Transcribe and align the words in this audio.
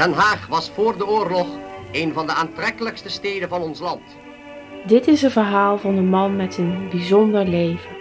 Den 0.00 0.12
Haag 0.12 0.46
was 0.46 0.70
voor 0.70 0.98
de 0.98 1.06
oorlog 1.06 1.46
een 1.92 2.12
van 2.12 2.26
de 2.26 2.32
aantrekkelijkste 2.32 3.08
steden 3.08 3.48
van 3.48 3.62
ons 3.62 3.80
land. 3.80 4.02
Dit 4.86 5.06
is 5.06 5.22
een 5.22 5.30
verhaal 5.30 5.78
van 5.78 5.96
een 5.96 6.08
man 6.08 6.36
met 6.36 6.58
een 6.58 6.88
bijzonder 6.90 7.48
leven. 7.48 7.96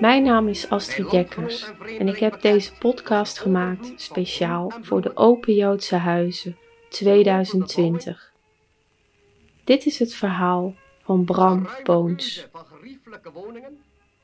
Mijn 0.00 0.22
naam 0.22 0.48
is 0.48 0.70
Astrid 0.70 1.10
Dekkers 1.10 1.72
en 1.98 2.08
ik 2.08 2.18
heb 2.18 2.40
deze 2.40 2.72
podcast 2.78 3.38
gemaakt 3.38 3.92
speciaal 3.96 4.72
voor 4.82 5.00
de 5.00 5.16
Open 5.16 5.54
Joodse 5.54 5.96
Huizen 5.96 6.56
2020. 6.88 8.32
Dit 9.64 9.86
is 9.86 9.98
het 9.98 10.14
verhaal 10.14 10.74
van 11.04 11.24
Bram 11.24 11.68
Boons. 11.82 12.46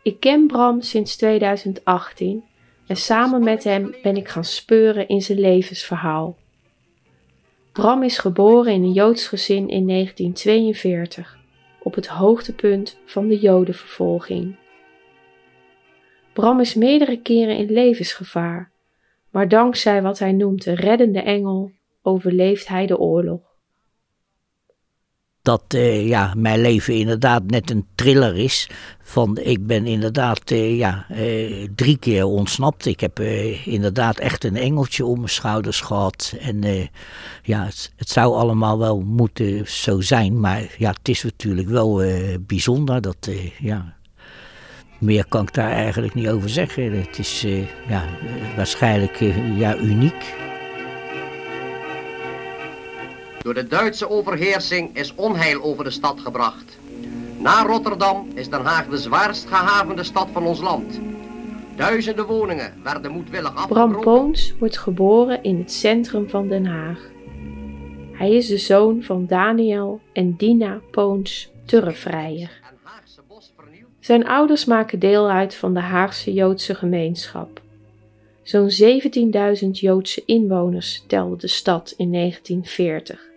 Ik 0.03 0.20
ken 0.20 0.47
Bram 0.47 0.81
sinds 0.81 1.17
2018 1.17 2.45
en 2.87 2.97
samen 2.97 3.45
met 3.45 3.65
hem 3.65 3.95
ben 4.03 4.17
ik 4.17 4.29
gaan 4.29 4.45
speuren 4.45 5.09
in 5.09 5.23
zijn 5.23 5.41
levensverhaal. 5.41 6.42
Bram 7.74 8.02
is 8.02 8.19
geboren 8.19 8.73
in 8.73 8.83
een 8.83 8.92
Joods 8.92 9.27
gezin 9.27 9.69
in 9.69 9.87
1942, 9.87 11.38
op 11.83 11.95
het 11.95 12.06
hoogtepunt 12.06 12.98
van 13.05 13.28
de 13.28 13.38
Jodenvervolging. 13.38 14.56
Bram 16.33 16.60
is 16.60 16.74
meerdere 16.74 17.20
keren 17.20 17.56
in 17.56 17.73
levensgevaar, 17.73 18.70
maar 19.30 19.48
dankzij 19.48 20.02
wat 20.02 20.19
hij 20.19 20.33
noemt 20.33 20.64
de 20.64 20.74
reddende 20.74 21.20
engel 21.20 21.70
overleeft 22.02 22.69
hij 22.69 22.87
de 22.87 22.98
oorlog 22.98 23.54
dat 25.45 25.62
uh, 25.75 26.09
ja, 26.09 26.34
mijn 26.37 26.61
leven 26.61 26.95
inderdaad 26.95 27.43
net 27.47 27.71
een 27.71 27.87
thriller 27.95 28.37
is. 28.37 28.71
Van, 29.01 29.39
ik 29.39 29.67
ben 29.67 29.87
inderdaad 29.87 30.51
uh, 30.51 30.79
ja, 30.79 31.07
uh, 31.11 31.69
drie 31.75 31.97
keer 31.97 32.25
ontsnapt. 32.25 32.87
Ik 32.87 33.00
heb 33.00 33.20
inderdaad 33.65 34.19
echt 34.19 34.45
een 34.45 34.56
engeltje 34.56 35.05
om 35.05 35.17
mijn 35.17 35.28
schouders 35.28 35.81
gehad. 35.81 36.34
En 36.41 36.89
ja, 37.42 37.65
het, 37.65 37.92
het, 37.97 38.09
zou 38.09 38.34
allemaal 38.34 38.78
wel 38.78 39.00
moeten 39.00 39.67
zo 39.67 40.00
zijn. 40.00 40.41
Maar 40.41 40.75
ja, 40.78 40.91
het 40.91 41.09
is 41.09 41.22
natuurlijk 41.22 41.69
wel 41.69 42.03
bijzonder. 42.41 43.00
Dat, 43.00 43.31
ja, 43.59 43.95
meer 44.98 45.27
kan 45.28 45.42
ik 45.42 45.55
daar 45.55 45.70
eigenlijk 45.70 46.15
niet 46.15 46.28
over 46.28 46.48
zeggen. 46.48 47.00
Het 47.00 47.19
is 47.19 47.45
ja, 47.89 48.05
waarschijnlijk 48.56 49.20
ja, 49.56 49.77
uniek. 49.77 50.34
Door 53.45 53.55
de 53.55 53.67
Duitse 53.67 54.11
overheersing 54.11 54.97
is 54.97 55.14
onheil 55.14 55.62
over 55.62 55.84
de 55.84 55.91
stad 55.91 56.20
gebracht. 56.20 56.78
Na 57.39 57.62
Rotterdam 57.62 58.28
is 58.34 58.48
Den 58.48 58.61
Haag 58.61 58.89
de 58.89 58.97
zwaarst 58.97 59.47
gehavende 59.47 60.03
stad 60.03 60.28
van 60.33 60.47
ons 60.47 60.61
land. 60.61 61.00
Duizenden 61.77 62.27
woningen 62.27 62.72
werden 62.83 63.12
moedwillig 63.12 63.55
afgebroken. 63.55 64.00
Bram 64.00 64.03
Poons 64.03 64.55
wordt 64.59 64.78
geboren 64.78 65.42
in 65.42 65.59
het 65.59 65.72
centrum 65.72 66.28
van 66.28 66.48
Den 66.48 66.67
Haag. 66.67 67.11
Hij 68.12 68.33
is 68.33 68.47
de 68.47 68.59
zoon 68.59 69.03
van 69.03 69.27
Daniel 69.27 70.00
en 70.12 70.37
Dina 70.37 70.81
Poons 70.91 71.50
Turrevrijer. 71.65 72.61
Zijn 74.00 74.27
ouders 74.27 74.65
maken 74.65 74.98
deel 74.98 75.31
uit 75.31 75.55
van 75.55 75.75
de 75.75 75.81
Haagse 75.81 76.33
Joodse 76.33 76.75
gemeenschap. 76.75 77.61
Zo'n 78.42 78.70
17.000 79.65 79.70
Joodse 79.70 80.22
inwoners 80.27 81.05
telde 81.06 81.37
de 81.37 81.48
stad 81.48 81.95
in 81.97 82.12
1940. 82.12 83.33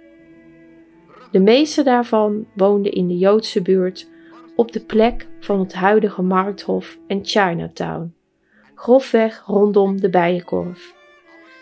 De 1.32 1.40
meeste 1.40 1.84
daarvan 1.84 2.46
woonden 2.54 2.92
in 2.92 3.08
de 3.08 3.18
Joodse 3.18 3.62
buurt 3.62 4.08
op 4.56 4.72
de 4.72 4.80
plek 4.80 5.28
van 5.40 5.60
het 5.60 5.74
huidige 5.74 6.22
Markthof 6.22 6.98
en 7.08 7.26
Chinatown, 7.26 8.14
grofweg 8.76 9.44
rondom 9.46 10.02
de 10.02 10.10
Bijenkorf. 10.10 10.96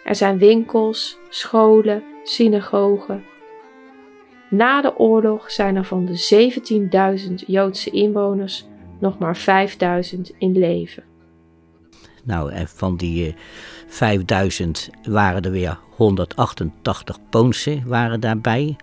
Er 0.04 0.16
zijn 0.16 0.38
winkels, 0.38 1.18
scholen, 1.30 2.04
synagogen. 2.24 3.24
Na 4.50 4.82
de 4.82 4.98
oorlog 4.98 5.52
zijn 5.52 5.76
er 5.76 5.86
van 5.86 6.06
de 6.06 6.50
17.000 7.30 7.34
Joodse 7.48 7.90
inwoners 7.90 8.66
nog 9.00 9.18
maar 9.18 9.38
5.000 10.16 10.20
in 10.38 10.58
leven. 10.58 11.04
Nou, 12.24 12.52
en 12.52 12.68
van 12.68 12.98
die 12.98 13.36
5000 13.88 14.90
eh, 15.02 15.12
waren 15.12 15.42
er 15.42 15.52
weer 15.52 15.80
188 15.90 17.18
Poonse 17.30 17.82
waren 17.86 18.20
daarbij. 18.20 18.76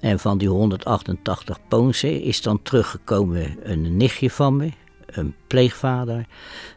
En 0.00 0.18
van 0.18 0.38
die 0.38 0.48
188 0.48 1.58
Poonse 1.68 2.22
is 2.22 2.42
dan 2.42 2.62
teruggekomen 2.62 3.56
een 3.62 3.96
nichtje 3.96 4.30
van 4.30 4.56
me, 4.56 4.70
een 5.06 5.34
pleegvader 5.46 6.26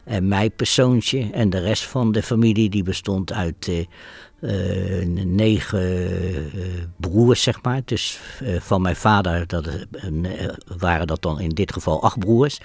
en 0.04 0.28
mijn 0.28 0.52
persoontje. 0.52 1.30
En 1.32 1.50
de 1.50 1.58
rest 1.58 1.82
van 1.82 2.12
de 2.12 2.22
familie 2.22 2.70
die 2.70 2.82
bestond 2.82 3.32
uit 3.32 3.68
uh, 3.68 5.04
negen 5.24 6.12
uh, 6.54 6.84
broers, 6.96 7.42
zeg 7.42 7.62
maar. 7.62 7.80
Dus 7.84 8.20
van 8.58 8.82
mijn 8.82 8.96
vader 8.96 9.46
dat, 9.46 9.68
waren 10.78 11.06
dat 11.06 11.22
dan 11.22 11.40
in 11.40 11.50
dit 11.50 11.72
geval 11.72 12.02
acht 12.02 12.18
broers. 12.18 12.60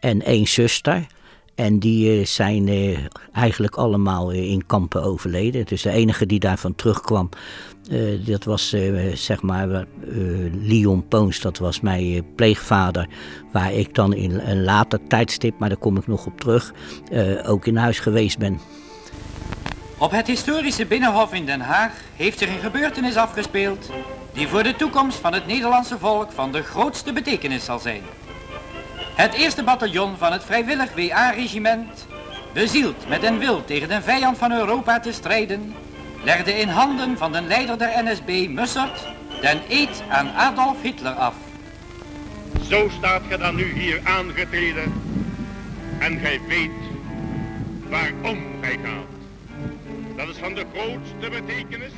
En 0.00 0.22
één 0.22 0.46
zuster. 0.46 1.06
En 1.54 1.78
die 1.78 2.18
uh, 2.18 2.26
zijn 2.26 2.66
uh, 2.68 2.98
eigenlijk 3.32 3.74
allemaal 3.74 4.32
uh, 4.32 4.50
in 4.50 4.66
kampen 4.66 5.02
overleden. 5.02 5.66
Dus 5.66 5.82
de 5.82 5.90
enige 5.90 6.26
die 6.26 6.40
daarvan 6.40 6.74
terugkwam, 6.74 7.28
dat 8.24 8.44
was 8.44 8.76
zeg 9.14 9.42
maar 9.42 9.86
Leon 10.62 11.08
Poons, 11.08 11.40
dat 11.40 11.58
was 11.58 11.80
mijn 11.80 12.34
pleegvader. 12.34 13.08
Waar 13.52 13.72
ik 13.72 13.94
dan 13.94 14.14
in 14.14 14.38
een 14.38 14.64
later 14.64 14.98
tijdstip, 15.08 15.58
maar 15.58 15.68
daar 15.68 15.78
kom 15.78 15.96
ik 15.96 16.06
nog 16.06 16.26
op 16.26 16.40
terug, 16.40 16.72
ook 17.46 17.66
in 17.66 17.76
huis 17.76 17.98
geweest 17.98 18.38
ben. 18.38 18.60
Op 19.98 20.10
het 20.10 20.26
historische 20.26 20.86
Binnenhof 20.86 21.32
in 21.32 21.46
Den 21.46 21.60
Haag 21.60 21.92
heeft 22.16 22.38
zich 22.38 22.48
een 22.48 22.60
gebeurtenis 22.60 23.16
afgespeeld... 23.16 23.90
die 24.32 24.48
voor 24.48 24.62
de 24.62 24.76
toekomst 24.76 25.18
van 25.18 25.32
het 25.32 25.46
Nederlandse 25.46 25.98
volk 25.98 26.32
van 26.32 26.52
de 26.52 26.62
grootste 26.62 27.12
betekenis 27.12 27.64
zal 27.64 27.78
zijn. 27.78 28.02
Het 29.22 29.34
eerste 29.34 29.62
bataljon 29.62 30.16
van 30.16 30.32
het 30.32 30.44
vrijwillig 30.44 30.94
WA-regiment, 30.94 32.06
bezield 32.52 33.08
met 33.08 33.22
een 33.22 33.38
wil 33.38 33.64
tegen 33.64 33.88
de 33.88 34.02
vijand 34.02 34.38
van 34.38 34.52
Europa 34.52 35.00
te 35.00 35.12
strijden, 35.12 35.74
legde 36.24 36.52
in 36.52 36.68
handen 36.68 37.18
van 37.18 37.32
de 37.32 37.42
leider 37.42 37.78
der 37.78 38.04
NSB, 38.04 38.48
Mussert, 38.48 39.06
den 39.40 39.60
eed 39.68 40.02
aan 40.08 40.30
Adolf 40.36 40.82
Hitler 40.82 41.12
af. 41.12 41.34
Zo 42.68 42.88
staat 42.98 43.22
ge 43.28 43.38
dan 43.38 43.54
nu 43.54 43.72
hier 43.72 44.00
aangetreden 44.04 44.92
en 45.98 46.18
gij 46.18 46.40
weet 46.48 46.70
waarom 47.88 48.38
gij 48.60 48.78
gaat. 48.84 50.16
Dat 50.16 50.28
is 50.28 50.36
van 50.36 50.54
de 50.54 50.64
grootste 50.74 51.40
betekenis. 51.40 51.92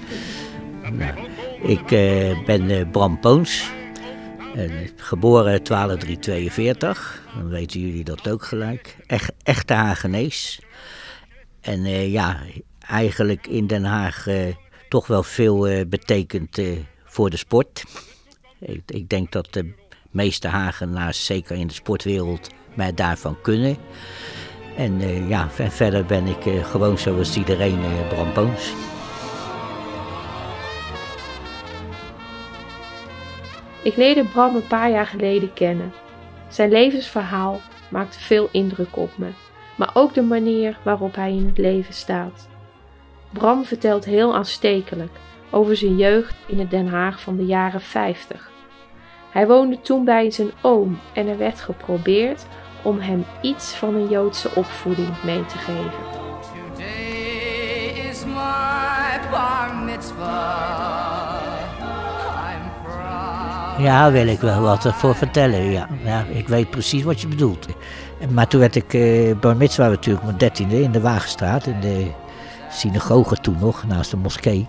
Nou, 0.93 1.15
ik 1.63 1.91
uh, 1.91 2.45
ben 2.45 2.71
uh, 2.71 2.91
Bram 2.91 3.21
Poons. 3.21 3.71
En 4.55 4.91
geboren 4.97 5.63
12342, 5.63 7.23
dan 7.35 7.49
weten 7.49 7.81
jullie 7.81 8.05
dat 8.05 8.29
ook 8.29 8.45
gelijk. 8.45 8.97
Echt, 9.07 9.33
echte 9.43 9.73
Hagenees. 9.73 10.61
En 11.61 11.81
uh, 11.81 12.13
ja, 12.13 12.41
eigenlijk 12.79 13.47
in 13.47 13.67
Den 13.67 13.85
Haag 13.85 14.27
uh, 14.27 14.55
toch 14.89 15.07
wel 15.07 15.23
veel 15.23 15.69
uh, 15.69 15.81
betekent 15.87 16.61
voor 17.05 17.31
de 17.31 17.37
sport. 17.37 17.85
Ik, 18.59 18.83
ik, 18.87 19.09
denk 19.09 19.33
dat 19.33 19.49
de 19.51 19.73
meeste 20.11 20.49
Hagenaars, 20.49 21.25
zeker 21.25 21.57
in 21.57 21.67
de 21.67 21.75
sportwereld, 21.75 22.51
mij 22.75 22.95
daarvan 22.95 23.41
kunnen. 23.41 23.77
En 24.77 25.29
ja, 25.29 25.51
verder 25.51 26.05
ben 26.05 26.27
ik 26.27 26.65
gewoon 26.65 26.99
zoals 26.99 27.37
iedereen 27.37 27.81
Bram 28.09 28.33
Ik 33.85 33.97
leerde 33.97 34.25
Bram 34.25 34.55
een 34.55 34.67
paar 34.67 34.91
jaar 34.91 35.07
geleden 35.07 35.53
kennen. 35.53 35.93
Zijn 36.49 36.71
levensverhaal 36.71 37.61
maakte 37.91 38.21
veel 38.21 38.49
indruk 38.53 38.97
op 38.97 39.11
me, 39.17 39.29
maar 39.77 39.91
ook 39.95 40.15
de 40.15 40.23
manier 40.23 40.79
waarop 40.83 41.15
hij 41.15 41.33
in 41.33 41.47
het 41.47 41.59
leven 41.59 41.95
staat. 41.95 42.49
Bram 43.33 43.65
vertelt 43.65 44.05
heel 44.05 44.35
aanstekelijk 44.35 45.11
over 45.51 45.77
zijn 45.77 45.97
jeugd 45.97 46.35
in 46.47 46.59
het 46.59 46.71
Den 46.71 46.87
Haag 46.87 47.21
van 47.21 47.37
de 47.37 47.45
jaren 47.45 47.81
50. 47.81 48.51
Hij 49.31 49.47
woonde 49.47 49.81
toen 49.81 50.05
bij 50.05 50.31
zijn 50.31 50.51
oom 50.63 50.99
en 51.13 51.29
er 51.29 51.39
werd 51.39 51.61
geprobeerd 51.61 52.47
om 52.83 52.99
hem 52.99 53.25
iets 53.43 53.75
van 53.75 53.95
een 53.95 54.09
Joodse 54.09 54.51
opvoeding 54.55 55.23
mee 55.23 55.47
te 55.47 55.59
geven. 55.59 56.23
Ja, 63.79 64.13
wil 64.13 64.27
ik 64.27 64.41
wel 64.41 64.61
wat 64.61 64.95
voor 64.95 65.15
vertellen. 65.15 65.71
Ja. 65.71 65.89
ja, 66.05 66.25
ik 66.33 66.49
weet 66.49 66.71
precies 66.71 67.03
wat 67.03 67.21
je 67.21 67.29
bedoelt. 67.29 67.67
Maar 68.31 68.49
toen 68.49 68.61
werd 68.61 68.75
ik 68.75 68.93
uh, 68.93 69.37
bar 69.37 69.57
natuurlijk 69.57 70.25
mijn 70.25 70.39
dertiende 70.39 70.83
in 70.83 70.93
de 70.93 71.01
Wagenstraat. 71.01 71.67
In 71.67 71.81
de 71.81 72.11
synagoge 72.71 73.37
toen 73.37 73.57
nog, 73.61 73.85
naast 73.87 74.11
de 74.11 74.17
moskee. 74.17 74.69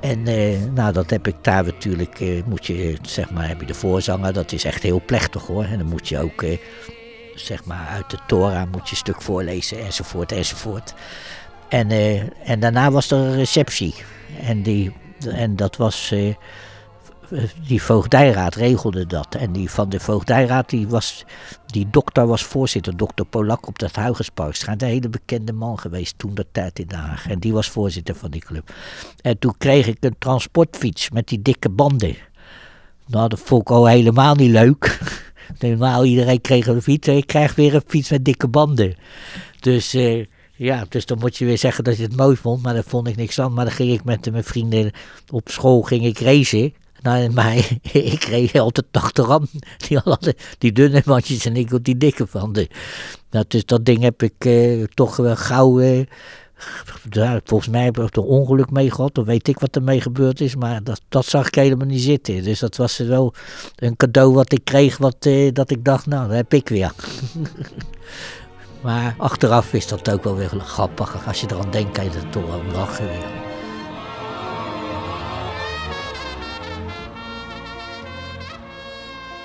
En 0.00 0.28
uh, 0.28 0.58
nou, 0.74 0.92
dat 0.92 1.10
heb 1.10 1.26
ik 1.26 1.34
daar 1.40 1.64
natuurlijk, 1.64 2.20
uh, 2.20 2.42
moet 2.44 2.66
je, 2.66 2.96
zeg 3.02 3.30
maar, 3.30 3.48
heb 3.48 3.60
je 3.60 3.66
de 3.66 3.74
voorzanger. 3.74 4.32
Dat 4.32 4.52
is 4.52 4.64
echt 4.64 4.82
heel 4.82 5.02
plechtig 5.06 5.46
hoor. 5.46 5.64
En 5.64 5.78
dan 5.78 5.88
moet 5.88 6.08
je 6.08 6.18
ook, 6.18 6.44
zeg 7.34 7.64
maar, 7.64 7.86
uit 7.88 8.10
de 8.10 8.18
Torah 8.26 8.70
moet 8.72 8.84
je 8.84 8.90
een 8.90 8.96
stuk 8.96 9.22
voorlezen 9.22 9.78
enzovoort 9.78 10.32
enzovoort. 10.32 10.94
En, 11.68 11.90
en 12.44 12.60
daarna 12.60 12.90
was 12.90 13.10
er 13.10 13.18
een 13.18 13.34
receptie. 13.34 13.94
En 14.42 14.62
die 14.62 14.92
En 15.30 15.56
dat 15.56 15.76
was. 15.76 16.14
Eh, 17.30 17.42
die 17.66 17.82
voogdijraad 17.82 18.54
regelde 18.54 19.06
dat. 19.06 19.34
En 19.34 19.52
die 19.52 19.70
van 19.70 19.88
de 19.88 20.00
voogdijraad, 20.00 20.70
die, 20.70 20.88
was, 20.88 21.24
die 21.66 21.90
dokter 21.90 22.26
was 22.26 22.42
voorzitter, 22.42 22.96
dokter 22.96 23.24
Polak 23.24 23.66
op 23.66 23.78
dat 23.78 23.94
Huigensparkstraat. 23.94 24.82
Een 24.82 24.88
hele 24.88 25.08
bekende 25.08 25.52
man 25.52 25.78
geweest 25.78 26.18
toen 26.18 26.34
dat 26.34 26.46
tijd 26.52 26.78
in 26.78 26.86
Den 26.86 26.98
Haag. 26.98 27.28
En 27.28 27.38
die 27.38 27.52
was 27.52 27.68
voorzitter 27.68 28.14
van 28.14 28.30
die 28.30 28.40
club. 28.40 28.72
En 29.20 29.38
toen 29.38 29.54
kreeg 29.58 29.86
ik 29.86 29.96
een 30.00 30.16
transportfiets 30.18 31.10
met 31.10 31.28
die 31.28 31.42
dikke 31.42 31.68
banden. 31.68 32.16
Nou, 33.06 33.28
dat 33.28 33.40
vond 33.40 33.60
ik 33.60 33.70
al 33.70 33.86
helemaal 33.86 34.34
niet 34.34 34.50
leuk. 34.50 34.98
Normaal 35.60 36.04
iedereen 36.04 36.40
kreeg 36.40 36.66
een 36.66 36.82
fiets 36.82 37.08
en 37.08 37.16
ik 37.16 37.26
krijg 37.26 37.54
weer 37.54 37.74
een 37.74 37.82
fiets 37.86 38.10
met 38.10 38.24
dikke 38.24 38.48
banden. 38.48 38.94
Dus 39.60 39.94
eh, 39.94 40.24
ja, 40.58 40.84
dus 40.88 41.06
dan 41.06 41.18
moet 41.18 41.36
je 41.36 41.44
weer 41.44 41.58
zeggen 41.58 41.84
dat 41.84 41.96
je 41.96 42.02
het 42.02 42.16
mooi 42.16 42.36
vond, 42.36 42.62
maar 42.62 42.74
daar 42.74 42.84
vond 42.84 43.08
ik 43.08 43.16
niks 43.16 43.40
aan. 43.40 43.52
Maar 43.52 43.64
dan 43.64 43.74
ging 43.74 43.92
ik 43.92 44.04
met 44.04 44.30
mijn 44.30 44.44
vrienden 44.44 44.90
op 45.30 45.48
school 45.48 45.82
ging 45.82 46.04
ik 46.04 46.18
racen. 46.18 46.74
Nou, 47.02 47.30
maar 47.30 47.56
ik 47.92 48.24
reed 48.24 48.58
altijd 48.58 48.86
achteraan. 48.92 49.48
Die 49.88 50.00
die 50.58 50.72
dunne 50.72 51.02
bandjes 51.04 51.44
en 51.44 51.56
ik 51.56 51.72
op 51.72 51.84
die 51.84 51.96
dikke 51.96 52.26
van 52.26 52.52
de. 52.52 52.68
Nou, 53.30 53.44
dus 53.48 53.64
dat 53.64 53.84
ding 53.84 54.02
heb 54.02 54.22
ik 54.22 54.34
eh, 54.38 54.82
toch 54.82 55.16
wel 55.16 55.36
gauw. 55.36 55.80
eh, 55.80 56.06
volgens 57.44 57.68
mij 57.68 57.84
heb 57.84 57.98
ik 57.98 58.16
er 58.16 58.22
ongeluk 58.22 58.70
mee 58.70 58.90
gehad. 58.90 59.14
Dan 59.14 59.24
weet 59.24 59.48
ik 59.48 59.58
wat 59.58 59.76
er 59.76 59.82
mee 59.82 60.00
gebeurd 60.00 60.40
is. 60.40 60.56
Maar 60.56 60.82
dat, 60.82 61.00
dat 61.08 61.24
zag 61.24 61.46
ik 61.46 61.54
helemaal 61.54 61.86
niet 61.86 62.02
zitten. 62.02 62.42
Dus 62.42 62.58
dat 62.58 62.76
was 62.76 62.98
wel 62.98 63.34
een 63.76 63.96
cadeau 63.96 64.34
wat 64.34 64.52
ik 64.52 64.64
kreeg. 64.64 64.96
Wat, 64.96 65.16
eh, 65.20 65.52
dat 65.52 65.70
ik 65.70 65.84
dacht, 65.84 66.06
nou, 66.06 66.26
dat 66.26 66.36
heb 66.36 66.54
ik 66.54 66.68
weer. 66.68 66.92
maar 68.82 69.14
achteraf 69.18 69.72
is 69.72 69.86
dat 69.86 70.10
ook 70.10 70.24
wel 70.24 70.36
weer 70.36 70.48
grappig. 70.48 71.26
Als 71.26 71.40
je 71.40 71.46
eraan 71.50 71.70
denkt, 71.70 71.92
kan 71.92 72.04
je 72.04 72.10
er 72.10 72.30
toch 72.30 72.46
wel 72.46 72.62
lachen 72.72 73.06
weer. 73.06 73.47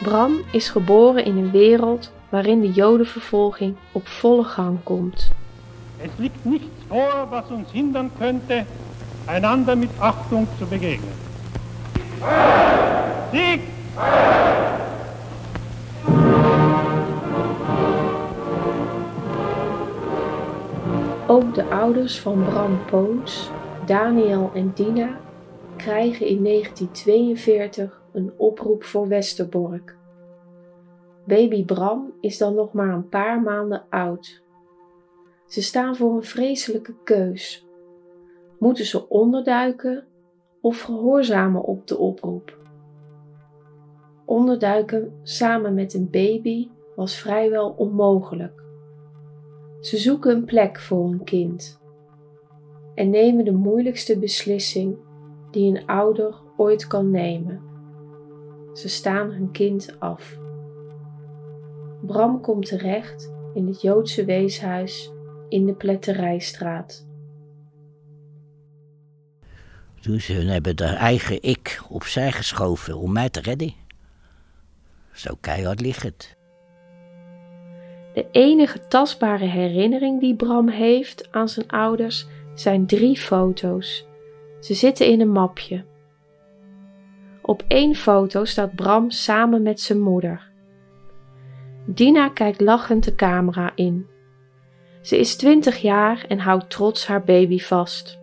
Bram 0.04 0.42
is 0.52 0.70
geboren 0.70 1.26
in 1.26 1.38
een 1.38 1.52
wereld 1.52 2.12
waarin 2.30 2.62
de 2.62 2.72
Jodenvervolging 2.72 3.76
op 3.92 4.08
volle 4.08 4.44
gang 4.44 4.78
komt. 4.84 5.32
Es 5.98 6.10
liegt 6.16 6.46
nichts 6.46 6.68
vor, 6.88 7.28
was 7.30 7.44
uns 7.50 7.72
hindern 7.72 8.12
könnte, 8.18 8.66
einander 9.26 9.78
mit 9.78 9.90
Achtung 10.00 10.48
zu 10.58 10.66
begegnen. 10.66 11.14
Sieg! 13.32 13.60
Ook 21.28 21.56
de 21.56 21.70
ouders 21.70 22.20
van 22.20 22.46
Bram 22.50 22.80
Poons, 22.86 23.50
Daniel 23.86 24.52
en 24.54 24.72
Dina, 24.76 25.10
krijgen 25.76 26.28
in 26.28 26.44
1942 26.44 28.03
een 28.14 28.34
oproep 28.38 28.84
voor 28.84 29.08
Westerbork. 29.08 29.98
Baby 31.26 31.66
Bram 31.66 32.14
is 32.20 32.38
dan 32.38 32.56
nog 32.56 32.74
maar 32.74 32.94
een 32.94 33.10
paar 33.10 33.42
maanden 33.42 33.86
oud. 33.90 34.44
Ze 35.46 35.62
staan 35.62 35.96
voor 35.96 36.16
een 36.16 36.24
vreselijke 36.24 36.96
keus. 37.04 37.68
Moeten 38.60 38.86
ze 38.86 39.10
onderduiken 39.10 40.08
of 40.62 40.82
gehoorzamen 40.82 41.64
op 41.64 41.88
de 41.88 41.98
oproep? 41.98 42.58
Onderduiken 44.26 45.20
samen 45.24 45.74
met 45.74 45.94
een 45.94 46.10
baby 46.10 46.70
was 46.96 47.16
vrijwel 47.16 47.70
onmogelijk. 47.70 48.64
Ze 49.80 49.98
zoeken 49.98 50.36
een 50.36 50.46
plek 50.46 50.80
voor 50.80 51.06
een 51.06 51.24
kind 51.24 51.82
en 52.96 53.10
nemen 53.10 53.46
de 53.46 53.52
moeilijkste 53.52 54.20
beslissing 54.20 54.98
die 55.52 55.76
een 55.76 55.86
ouder 55.86 56.36
ooit 56.58 56.88
kan 56.88 57.12
nemen. 57.12 57.73
Ze 58.74 58.90
staan 58.90 59.32
hun 59.32 59.52
kind 59.52 60.00
af. 60.00 60.38
Bram 62.02 62.42
komt 62.42 62.66
terecht 62.66 63.32
in 63.54 63.68
het 63.68 63.82
Joodse 63.82 64.26
weeshuis 64.26 65.12
in 65.50 65.66
de 65.66 65.74
Pletterijstraat. 65.74 67.06
Dus 70.02 70.28
hun 70.28 70.48
hebben 70.48 70.80
haar 70.84 70.96
eigen 70.96 71.42
ik 71.42 71.82
opzij 71.90 72.32
geschoven 72.32 72.98
om 72.98 73.12
mij 73.12 73.30
te 73.30 73.42
redden. 73.42 73.74
Zo 75.12 75.34
keihard 75.42 75.82
ligt 75.82 76.04
het. 76.04 76.36
De 78.14 78.28
enige 78.32 78.88
tastbare 78.88 79.46
herinnering 79.46 80.20
die 80.20 80.36
Bram 80.36 80.70
heeft 80.70 81.32
aan 81.32 81.50
zijn 81.50 81.68
ouders 81.68 82.28
zijn 82.56 82.86
drie 82.86 83.18
foto's. 83.18 84.06
Ze 84.60 84.74
zitten 84.74 85.08
in 85.08 85.22
een 85.22 85.32
mapje. 85.32 85.86
Op 87.46 87.64
één 87.68 87.96
foto 87.96 88.46
staat 88.46 88.76
Bram 88.76 89.10
samen 89.10 89.62
met 89.62 89.80
zijn 89.80 90.02
moeder. 90.02 90.52
Dina 91.86 92.30
kijkt 92.30 92.62
lachend 92.62 93.04
de 93.04 93.16
camera 93.16 93.72
in. 93.76 94.08
Ze 95.02 95.18
is 95.18 95.36
20 95.36 95.78
jaar 95.78 96.26
en 96.28 96.40
houdt 96.40 96.70
trots 96.70 97.08
haar 97.08 97.24
baby 97.24 97.60
vast. 97.60 98.20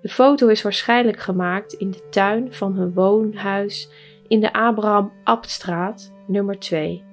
De 0.00 0.08
foto 0.08 0.46
is 0.48 0.62
waarschijnlijk 0.62 1.18
gemaakt 1.18 1.72
in 1.72 1.90
de 1.90 2.08
tuin 2.10 2.52
van 2.52 2.74
hun 2.74 2.92
woonhuis 2.92 3.90
in 4.28 4.40
de 4.40 4.52
Abraham 4.52 5.12
Abtstraat, 5.24 6.12
nummer 6.26 6.58
2. 6.58 7.04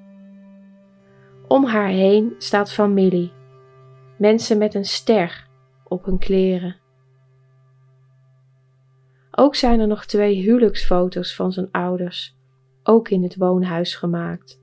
Om 1.47 1.65
haar 1.65 1.87
heen 1.87 2.35
staat 2.37 2.71
familie, 2.71 3.31
mensen 4.17 4.57
met 4.57 4.73
een 4.73 4.85
ster 4.85 5.47
op 5.83 6.05
hun 6.05 6.17
kleren. 6.17 6.80
Ook 9.31 9.55
zijn 9.55 9.79
er 9.79 9.87
nog 9.87 10.05
twee 10.05 10.41
huwelijksfoto's 10.41 11.35
van 11.35 11.51
zijn 11.51 11.67
ouders, 11.71 12.35
ook 12.83 13.09
in 13.09 13.23
het 13.23 13.35
woonhuis 13.35 13.95
gemaakt. 13.95 14.59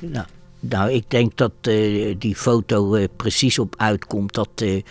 Nou, 0.00 0.26
nou 0.60 0.90
ik 0.90 1.10
denk 1.10 1.36
dat 1.36 1.52
eh, 1.60 2.14
die 2.18 2.36
foto 2.36 2.94
eh, 2.94 3.08
precies 3.16 3.58
op 3.58 3.74
uitkomt 3.76 4.34
dat, 4.34 4.50
eh, 4.54 4.82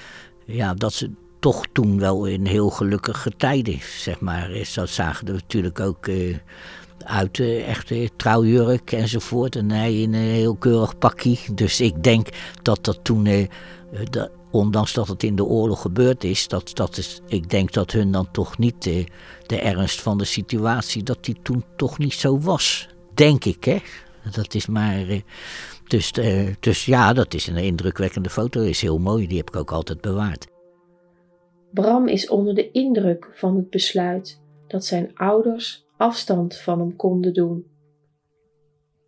ja, 0.45 0.73
dat 0.73 0.93
ze 0.93 1.11
toch 1.39 1.65
toen 1.71 1.99
wel 1.99 2.25
in 2.25 2.45
heel 2.45 2.69
gelukkige 2.69 3.31
tijden, 3.37 3.79
zeg 3.81 4.19
maar. 4.19 4.51
is. 4.51 4.73
Dat 4.73 4.89
zagen 4.89 5.27
er 5.27 5.33
natuurlijk 5.33 5.79
ook 5.79 6.09
uit, 7.03 7.39
echte 7.39 8.09
trouwjurk 8.15 8.91
enzovoort. 8.91 9.55
En 9.55 9.71
hij 9.71 10.01
in 10.01 10.13
een 10.13 10.21
heel 10.21 10.55
keurig 10.55 10.97
pakje. 10.97 11.37
Dus 11.53 11.81
ik 11.81 12.03
denk 12.03 12.27
dat 12.61 12.85
dat 12.85 12.99
toen, 13.03 13.47
dat, 14.09 14.29
ondanks 14.51 14.93
dat 14.93 15.07
het 15.07 15.23
in 15.23 15.35
de 15.35 15.45
oorlog 15.45 15.81
gebeurd 15.81 16.23
is, 16.23 16.47
dat, 16.47 16.71
dat 16.73 16.97
is, 16.97 17.21
ik 17.27 17.49
denk 17.49 17.73
dat 17.73 17.91
hun 17.91 18.11
dan 18.11 18.31
toch 18.31 18.57
niet 18.57 18.83
de 19.45 19.59
ernst 19.59 20.01
van 20.01 20.17
de 20.17 20.25
situatie, 20.25 21.03
dat 21.03 21.25
die 21.25 21.37
toen 21.41 21.63
toch 21.75 21.97
niet 21.97 22.13
zo 22.13 22.39
was. 22.39 22.89
Denk 23.13 23.45
ik, 23.45 23.63
hè. 23.63 23.77
Dat 24.31 24.53
is 24.53 24.67
maar. 24.67 25.07
eh, 25.07 25.21
dus, 25.87 26.11
eh, 26.11 26.47
dus 26.59 26.85
ja, 26.85 27.13
dat 27.13 27.33
is 27.33 27.47
een 27.47 27.57
indrukwekkende 27.57 28.29
foto. 28.29 28.61
Is 28.61 28.81
heel 28.81 28.99
mooi. 28.99 29.27
Die 29.27 29.37
heb 29.37 29.47
ik 29.47 29.55
ook 29.55 29.71
altijd 29.71 30.01
bewaard. 30.01 30.47
Bram 31.71 32.07
is 32.07 32.29
onder 32.29 32.55
de 32.55 32.71
indruk 32.71 33.29
van 33.33 33.55
het 33.55 33.69
besluit 33.69 34.41
dat 34.67 34.85
zijn 34.85 35.11
ouders 35.15 35.85
afstand 35.97 36.57
van 36.57 36.79
hem 36.79 36.95
konden 36.95 37.33
doen. 37.33 37.65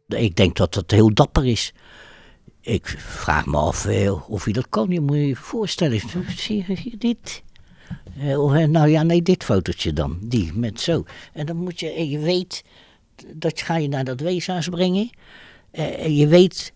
Ik 0.07 0.35
denk 0.35 0.55
dat 0.55 0.73
dat 0.73 0.91
heel 0.91 1.13
dapper 1.13 1.45
is. 1.45 1.73
Ik 2.65 2.95
vraag 2.97 3.45
me 3.45 3.57
af 3.57 3.85
eh, 3.85 4.29
of 4.31 4.45
je 4.45 4.53
dat 4.53 4.69
kan. 4.69 4.89
Je 4.89 5.01
moet 5.01 5.17
je 5.17 5.35
voorstellen. 5.35 6.01
Zie 6.35 6.65
je 6.67 6.97
dit? 6.97 7.43
Eh, 8.17 8.33
eh, 8.33 8.69
nou 8.69 8.87
ja, 8.87 9.03
nee, 9.03 9.21
dit 9.21 9.43
fotootje 9.43 9.93
dan. 9.93 10.17
Die, 10.21 10.53
met 10.53 10.81
zo. 10.81 11.03
En 11.33 11.45
dan 11.45 11.55
moet 11.55 11.79
je, 11.79 11.93
en 11.93 12.09
je 12.09 12.19
weet, 12.19 12.63
dat 13.33 13.61
ga 13.61 13.77
je 13.77 13.87
naar 13.87 14.03
dat 14.03 14.19
weeshuis 14.19 14.69
brengen. 14.69 15.09
Eh, 15.71 16.05
en 16.05 16.15
je 16.15 16.27
weet, 16.27 16.73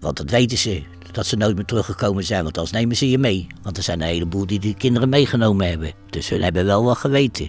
want 0.00 0.16
dat 0.16 0.30
weten 0.30 0.58
ze, 0.58 0.82
dat 1.12 1.26
ze 1.26 1.36
nooit 1.36 1.56
meer 1.56 1.64
teruggekomen 1.64 2.24
zijn. 2.24 2.42
Want 2.42 2.56
anders 2.58 2.76
nemen 2.76 2.96
ze 2.96 3.10
je 3.10 3.18
mee. 3.18 3.46
Want 3.62 3.76
er 3.76 3.82
zijn 3.82 4.00
een 4.00 4.06
heleboel 4.06 4.46
die 4.46 4.58
die 4.58 4.74
kinderen 4.74 5.08
meegenomen 5.08 5.68
hebben. 5.68 5.92
Dus 6.10 6.28
hun 6.28 6.42
hebben 6.42 6.64
wel 6.64 6.84
wat 6.84 6.96
geweten. 6.96 7.48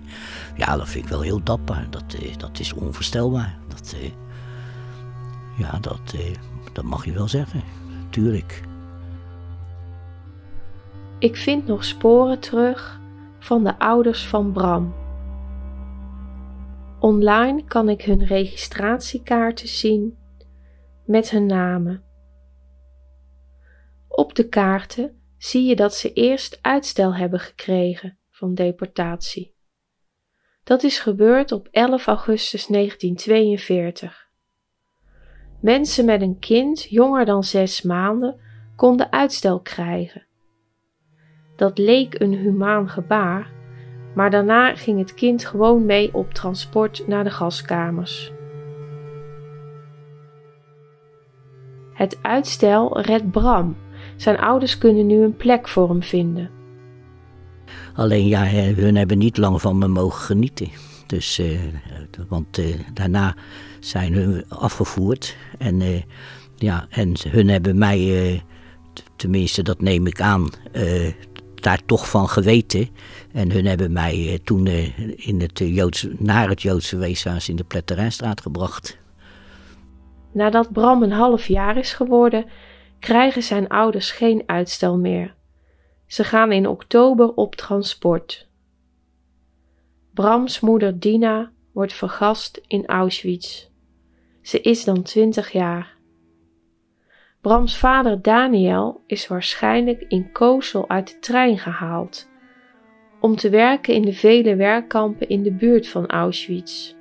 Ja, 0.58 0.78
dat 0.78 0.90
vind 0.90 1.04
ik 1.04 1.10
wel 1.10 1.22
heel 1.22 1.44
dapper. 1.44 1.88
Dat, 1.90 2.04
eh, 2.22 2.38
dat 2.38 2.60
is 2.60 2.74
onvoorstelbaar. 2.74 3.58
Dat, 3.68 3.96
eh, 4.02 4.10
ja, 5.60 5.80
dat, 5.80 6.14
eh, 6.14 6.36
dat 6.74 6.84
mag 6.84 7.06
je 7.06 7.12
wel 7.12 7.28
zeggen. 7.28 7.64
Tuurlijk. 8.10 8.62
Ik 11.20 11.36
vind 11.36 11.68
nog 11.68 11.84
sporen 11.84 12.40
terug 12.40 13.00
van 13.40 13.64
de 13.64 13.80
ouders 13.80 14.28
van 14.28 14.52
Bram. 14.52 14.96
Online 17.00 17.64
kan 17.64 17.90
ik 17.90 18.02
hun 18.02 18.26
registratiekaarten 18.26 19.68
zien 19.68 20.18
met 21.06 21.30
hun 21.30 21.46
namen. 21.46 22.04
Op 24.08 24.36
de 24.36 24.48
kaarten 24.48 25.22
zie 25.38 25.66
je 25.66 25.76
dat 25.76 25.94
ze 25.94 26.14
eerst 26.14 26.60
uitstel 26.62 27.16
hebben 27.16 27.40
gekregen 27.40 28.18
van 28.30 28.54
deportatie. 28.54 29.56
Dat 30.64 30.84
is 30.84 31.00
gebeurd 31.00 31.52
op 31.52 31.68
11 31.72 32.08
augustus 32.08 32.68
1942. 32.68 34.29
Mensen 35.60 36.06
met 36.06 36.22
een 36.22 36.40
kind 36.40 36.84
jonger 36.84 37.26
dan 37.26 37.44
zes 37.44 37.82
maanden 37.82 38.36
konden 38.76 39.12
uitstel 39.12 39.60
krijgen. 39.60 40.26
Dat 41.56 41.78
leek 41.78 42.20
een 42.20 42.34
humaan 42.34 42.90
gebaar, 42.90 43.52
maar 44.16 44.32
daarna 44.32 44.76
ging 44.76 45.00
het 45.00 45.14
kind 45.14 45.46
gewoon 45.46 45.86
mee 45.86 46.14
op 46.14 46.34
transport 46.34 47.08
naar 47.08 47.24
de 47.24 47.30
gaskamers. 47.30 48.32
Het 51.94 52.20
uitstel 52.22 53.02
redt 53.02 53.32
Bram. 53.32 53.76
Zijn 54.16 54.38
ouders 54.38 54.78
kunnen 54.78 55.06
nu 55.06 55.24
een 55.24 55.36
plek 55.36 55.68
voor 55.68 55.90
hem 55.90 56.04
vinden. 56.04 56.50
Alleen 57.94 58.28
ja, 58.28 58.46
hun 58.76 58.96
hebben 58.96 59.18
niet 59.18 59.38
lang 59.38 59.62
van 59.62 59.78
me 59.78 59.88
mogen 59.88 60.22
genieten. 60.22 60.70
Dus, 61.10 61.40
uh, 61.40 61.60
want 62.28 62.58
uh, 62.58 62.76
daarna 62.94 63.36
zijn 63.80 64.14
hun 64.14 64.50
afgevoerd. 64.50 65.36
En, 65.58 65.82
uh, 65.82 66.02
ja, 66.56 66.88
en 66.90 67.14
hun 67.30 67.48
hebben 67.48 67.78
mij, 67.78 68.44
tenminste 69.16 69.64
dat 69.64 69.82
neem 69.82 70.08
ik 70.08 70.22
aan, 70.22 70.50
daar 71.56 71.86
toch 71.86 72.10
van 72.10 72.30
geweten. 72.30 72.90
En 73.32 73.52
hun 73.52 73.66
hebben 73.66 73.92
mij 73.92 74.40
toen 74.44 74.68
in 75.16 75.42
het 75.42 75.60
Joods, 75.60 76.08
naar 76.18 76.50
het 76.50 76.62
Joodse 76.62 76.98
weeshuis 76.98 77.50
in 77.50 77.56
de 77.56 77.64
Pletterijnstraat 77.64 78.42
gebracht. 78.42 78.98
Nadat 80.34 80.72
Bram 80.72 81.04
een 81.04 81.12
half 81.12 81.48
jaar 81.48 81.78
is 81.78 81.94
geworden, 81.94 82.46
krijgen 83.00 83.44
zijn 83.44 83.68
ouders 83.68 84.12
geen 84.12 84.44
uitstel 84.46 84.98
meer. 84.98 85.36
Ze 86.08 86.24
gaan 86.24 86.52
in 86.52 86.68
oktober 86.68 87.34
op 87.34 87.56
transport. 87.56 88.49
Brams 90.20 90.60
moeder 90.60 91.00
Dina 91.00 91.52
wordt 91.74 91.94
vergast 91.94 92.62
in 92.68 92.86
Auschwitz. 92.86 93.68
Ze 94.42 94.62
is 94.62 94.84
dan 94.84 95.02
twintig 95.02 95.52
jaar. 95.52 95.98
Brams 97.42 97.78
vader 97.78 98.22
Daniel 98.22 99.04
is 99.08 99.28
waarschijnlijk 99.28 100.06
in 100.08 100.32
Kozel 100.32 100.90
uit 100.90 101.08
de 101.08 101.20
trein 101.20 101.58
gehaald 101.58 102.30
om 103.20 103.36
te 103.36 103.50
werken 103.50 103.94
in 103.94 104.02
de 104.02 104.14
vele 104.14 104.56
werkkampen 104.56 105.30
in 105.30 105.44
de 105.44 105.52
buurt 105.52 105.88
van 105.88 106.08
Auschwitz. 106.08 106.94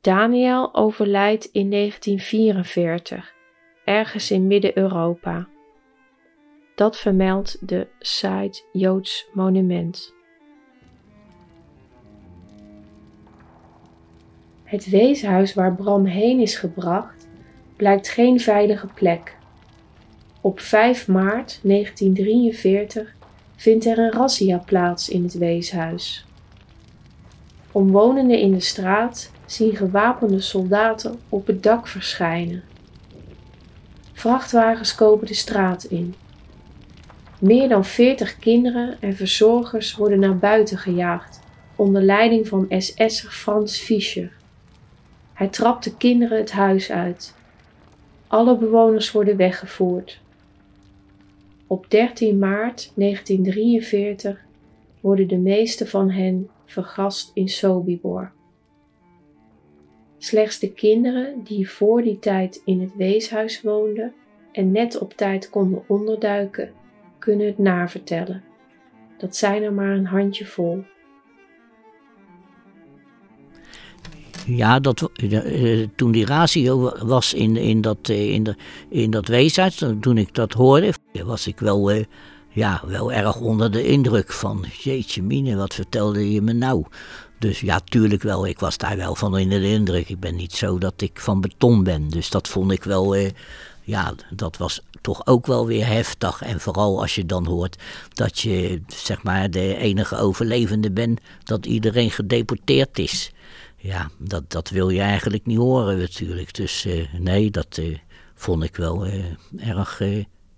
Daniel 0.00 0.74
overlijdt 0.74 1.44
in 1.44 1.70
1944, 1.70 3.34
ergens 3.84 4.30
in 4.30 4.46
Midden-Europa. 4.46 5.48
Dat 6.74 6.98
vermeldt 6.98 7.68
de 7.68 7.86
site 7.98 8.62
Joods 8.72 9.28
Monument. 9.32 10.14
Het 14.74 14.90
weeshuis 14.90 15.54
waar 15.54 15.74
Bram 15.74 16.04
heen 16.04 16.40
is 16.40 16.56
gebracht 16.56 17.28
blijkt 17.76 18.08
geen 18.08 18.40
veilige 18.40 18.86
plek. 18.86 19.36
Op 20.40 20.60
5 20.60 21.08
maart 21.08 21.60
1943 21.62 23.14
vindt 23.56 23.86
er 23.86 23.98
een 23.98 24.12
razzia 24.12 24.58
plaats 24.58 25.08
in 25.08 25.22
het 25.22 25.34
weeshuis. 25.34 26.26
Omwonenden 27.72 28.38
in 28.38 28.52
de 28.52 28.60
straat 28.60 29.30
zien 29.46 29.76
gewapende 29.76 30.40
soldaten 30.40 31.18
op 31.28 31.46
het 31.46 31.62
dak 31.62 31.88
verschijnen. 31.88 32.62
Vrachtwagens 34.12 34.94
kopen 34.94 35.26
de 35.26 35.34
straat 35.34 35.84
in. 35.84 36.14
Meer 37.38 37.68
dan 37.68 37.84
40 37.84 38.38
kinderen 38.38 38.96
en 39.00 39.16
verzorgers 39.16 39.96
worden 39.96 40.18
naar 40.18 40.38
buiten 40.38 40.78
gejaagd 40.78 41.40
onder 41.76 42.02
leiding 42.02 42.48
van 42.48 42.66
SS'er 42.68 43.30
Frans 43.30 43.78
Fischer. 43.78 44.42
Hij 45.34 45.48
trapt 45.48 45.84
de 45.84 45.96
kinderen 45.96 46.38
het 46.38 46.52
huis 46.52 46.90
uit. 46.90 47.34
Alle 48.26 48.58
bewoners 48.58 49.12
worden 49.12 49.36
weggevoerd. 49.36 50.20
Op 51.66 51.90
13 51.90 52.38
maart 52.38 52.92
1943 52.94 54.44
worden 55.00 55.28
de 55.28 55.38
meeste 55.38 55.86
van 55.86 56.10
hen 56.10 56.48
vergast 56.64 57.30
in 57.34 57.48
Sobibor. 57.48 58.32
Slechts 60.18 60.58
de 60.58 60.72
kinderen 60.72 61.42
die 61.44 61.70
voor 61.70 62.02
die 62.02 62.18
tijd 62.18 62.62
in 62.64 62.80
het 62.80 62.96
weeshuis 62.96 63.62
woonden 63.62 64.12
en 64.52 64.72
net 64.72 64.98
op 64.98 65.12
tijd 65.12 65.50
konden 65.50 65.84
onderduiken, 65.86 66.72
kunnen 67.18 67.46
het 67.46 67.58
navertellen. 67.58 68.42
Dat 69.16 69.36
zijn 69.36 69.62
er 69.62 69.72
maar 69.72 69.92
een 69.92 70.06
handjevol. 70.06 70.84
Ja, 74.46 74.80
dat, 74.80 75.10
uh, 75.22 75.86
toen 75.96 76.12
die 76.12 76.26
ratio 76.26 76.92
was 77.06 77.34
in, 77.34 77.56
in, 77.56 77.80
dat, 77.80 78.08
uh, 78.08 78.32
in, 78.32 78.42
de, 78.42 78.56
in 78.88 79.10
dat 79.10 79.28
weeshuis, 79.28 79.82
toen 80.00 80.18
ik 80.18 80.34
dat 80.34 80.52
hoorde, 80.52 80.92
was 81.24 81.46
ik 81.46 81.58
wel, 81.58 81.92
uh, 81.92 82.04
ja, 82.48 82.82
wel 82.86 83.12
erg 83.12 83.40
onder 83.40 83.70
de 83.70 83.86
indruk 83.86 84.32
van, 84.32 84.64
jeetje 84.82 85.22
mine, 85.22 85.56
wat 85.56 85.74
vertelde 85.74 86.32
je 86.32 86.42
me 86.42 86.52
nou? 86.52 86.84
Dus 87.38 87.60
ja, 87.60 87.80
tuurlijk 87.84 88.22
wel, 88.22 88.46
ik 88.46 88.58
was 88.58 88.76
daar 88.76 88.96
wel 88.96 89.14
van 89.14 89.38
in 89.38 89.48
de 89.48 89.68
indruk. 89.68 90.08
Ik 90.08 90.20
ben 90.20 90.36
niet 90.36 90.52
zo 90.52 90.78
dat 90.78 91.00
ik 91.00 91.20
van 91.20 91.40
beton 91.40 91.82
ben, 91.82 92.08
dus 92.08 92.30
dat 92.30 92.48
vond 92.48 92.70
ik 92.70 92.84
wel, 92.84 93.16
ja, 93.82 94.14
dat 94.30 94.56
was 94.56 94.80
toch 95.00 95.26
ook 95.26 95.46
wel 95.46 95.66
weer 95.66 95.86
heftig. 95.86 96.42
En 96.42 96.60
vooral 96.60 97.00
als 97.00 97.14
je 97.14 97.26
dan 97.26 97.46
hoort 97.46 97.76
dat 98.14 98.38
je, 98.38 98.82
zeg 98.86 99.22
maar, 99.22 99.50
de 99.50 99.76
enige 99.76 100.16
overlevende 100.16 100.90
bent, 100.90 101.20
dat 101.44 101.66
iedereen 101.66 102.10
gedeporteerd 102.10 102.98
is 102.98 103.32
ja, 103.84 104.10
dat, 104.18 104.50
dat 104.50 104.70
wil 104.70 104.88
je 104.88 105.00
eigenlijk 105.00 105.46
niet 105.46 105.58
horen 105.58 105.98
natuurlijk. 105.98 106.54
Dus 106.54 106.86
uh, 106.86 107.14
nee, 107.18 107.50
dat 107.50 107.76
uh, 107.76 107.98
vond 108.34 108.62
ik 108.62 108.76
wel 108.76 109.06
uh, 109.06 109.24
erg 109.56 110.02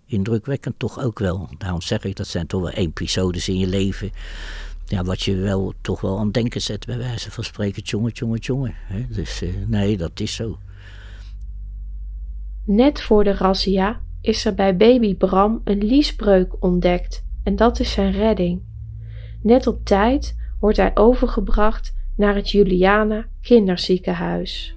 indrukwekkend 0.04 0.78
toch 0.78 1.00
ook 1.00 1.18
wel. 1.18 1.48
Daarom 1.58 1.80
zeg 1.82 2.04
ik, 2.04 2.16
dat 2.16 2.26
zijn 2.26 2.46
toch 2.46 2.60
wel 2.60 2.70
episodes 2.70 3.48
in 3.48 3.58
je 3.58 3.66
leven. 3.66 4.10
Ja, 4.84 5.04
wat 5.04 5.22
je 5.22 5.36
wel 5.36 5.72
toch 5.80 6.00
wel 6.00 6.18
aan 6.18 6.30
denken 6.30 6.60
zet 6.60 6.86
bij 6.86 6.98
wijze 6.98 7.30
van 7.30 7.44
spreken. 7.44 7.82
Tjonge, 7.82 8.12
tjonge. 8.12 8.72
Hè? 8.74 9.06
Dus 9.08 9.42
nee, 9.66 9.96
dat 9.96 10.20
is 10.20 10.34
zo. 10.34 10.58
Net 12.64 13.02
voor 13.02 13.24
de 13.24 13.34
razzia 13.34 14.00
is 14.20 14.44
er 14.44 14.54
bij 14.54 14.76
baby 14.76 15.16
Bram 15.16 15.60
een 15.64 15.84
liesbreuk 15.84 16.62
ontdekt. 16.62 17.24
En 17.42 17.56
dat 17.56 17.80
is 17.80 17.92
zijn 17.92 18.12
redding. 18.12 18.62
Net 19.42 19.66
op 19.66 19.84
tijd 19.84 20.36
wordt 20.60 20.76
hij 20.76 20.90
overgebracht 20.94 21.94
naar 22.16 22.34
het 22.34 22.50
Juliana 22.50 23.26
Kinderziekenhuis. 23.40 24.76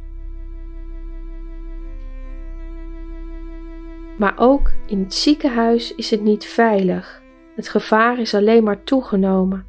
Maar 4.17 4.34
ook 4.38 4.74
in 4.88 5.00
het 5.00 5.13
ziekenhuis 5.13 5.96
is 5.96 6.12
het 6.12 6.22
niet 6.22 6.46
veilig. 6.46 7.22
Het 7.55 7.69
gevaar 7.69 8.19
is 8.19 8.34
alleen 8.34 8.63
maar 8.63 8.84
toegenomen. 8.84 9.65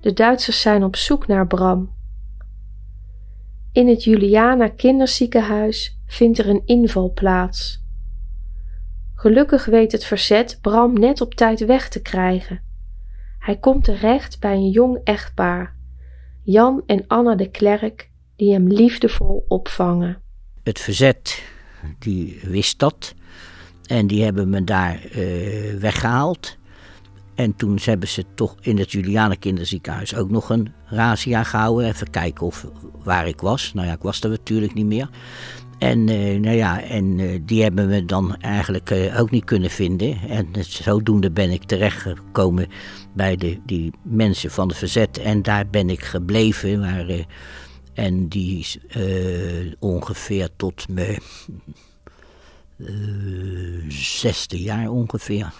De 0.00 0.12
Duitsers 0.12 0.60
zijn 0.60 0.84
op 0.84 0.96
zoek 0.96 1.26
naar 1.26 1.46
Bram. 1.46 1.94
In 3.72 3.88
het 3.88 4.04
Juliana 4.04 4.68
Kinderziekenhuis 4.68 6.00
vindt 6.06 6.38
er 6.38 6.48
een 6.48 6.62
inval 6.64 7.12
plaats. 7.12 7.84
Gelukkig 9.14 9.64
weet 9.64 9.92
het 9.92 10.04
verzet 10.04 10.58
Bram 10.60 10.92
net 10.92 11.20
op 11.20 11.34
tijd 11.34 11.64
weg 11.64 11.88
te 11.88 12.02
krijgen. 12.02 12.62
Hij 13.38 13.56
komt 13.56 13.84
terecht 13.84 14.40
bij 14.40 14.54
een 14.54 14.70
jong 14.70 15.00
echtpaar 15.04 15.80
Jan 16.44 16.82
en 16.86 17.04
Anna 17.06 17.34
de 17.34 17.50
Klerk, 17.50 18.10
die 18.36 18.52
hem 18.52 18.68
liefdevol 18.68 19.44
opvangen. 19.48 20.22
Het 20.62 20.78
verzet, 20.78 21.42
die 21.98 22.40
wist 22.42 22.78
dat. 22.78 23.14
En 23.86 24.06
die 24.06 24.24
hebben 24.24 24.50
me 24.50 24.64
daar 24.64 25.00
uh, 25.16 25.74
weggehaald. 25.74 26.56
En 27.34 27.56
toen 27.56 27.78
hebben 27.82 28.08
ze 28.08 28.24
toch 28.34 28.56
in 28.60 28.78
het 28.78 28.92
Juliane 28.92 29.36
Kinderziekenhuis 29.36 30.14
ook 30.14 30.30
nog 30.30 30.50
een 30.50 30.72
razzia 30.84 31.42
gehouden. 31.42 31.86
Even 31.86 32.10
kijken 32.10 32.46
of, 32.46 32.66
waar 33.04 33.28
ik 33.28 33.40
was. 33.40 33.72
Nou 33.74 33.86
ja, 33.86 33.92
ik 33.92 34.02
was 34.02 34.20
er 34.20 34.30
natuurlijk 34.30 34.74
niet 34.74 34.86
meer. 34.86 35.08
En, 35.82 36.08
uh, 36.08 36.40
nou 36.40 36.56
ja, 36.56 36.82
en 36.82 37.18
uh, 37.18 37.40
die 37.42 37.62
hebben 37.62 37.88
we 37.88 38.04
dan 38.04 38.36
eigenlijk 38.36 38.90
uh, 38.90 39.20
ook 39.20 39.30
niet 39.30 39.44
kunnen 39.44 39.70
vinden. 39.70 40.18
En 40.28 40.48
zodoende 40.60 41.30
ben 41.30 41.50
ik 41.50 41.64
terechtgekomen 41.64 42.68
bij 43.14 43.36
de, 43.36 43.60
die 43.66 43.92
mensen 44.02 44.50
van 44.50 44.68
de 44.68 44.74
verzet. 44.74 45.18
En 45.18 45.42
daar 45.42 45.68
ben 45.68 45.90
ik 45.90 46.00
gebleven. 46.00 46.80
Maar, 46.80 47.26
en 47.94 48.28
die 48.28 48.66
ongeveer 49.78 50.48
tot 50.56 50.88
mijn 50.88 51.20
zesde 53.88 54.62
jaar 54.62 54.88
ongeveer. 54.88 55.52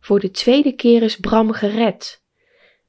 Voor 0.00 0.20
de 0.20 0.30
tweede 0.30 0.72
keer 0.72 1.02
is 1.02 1.16
Bram 1.16 1.52
gered. 1.52 2.22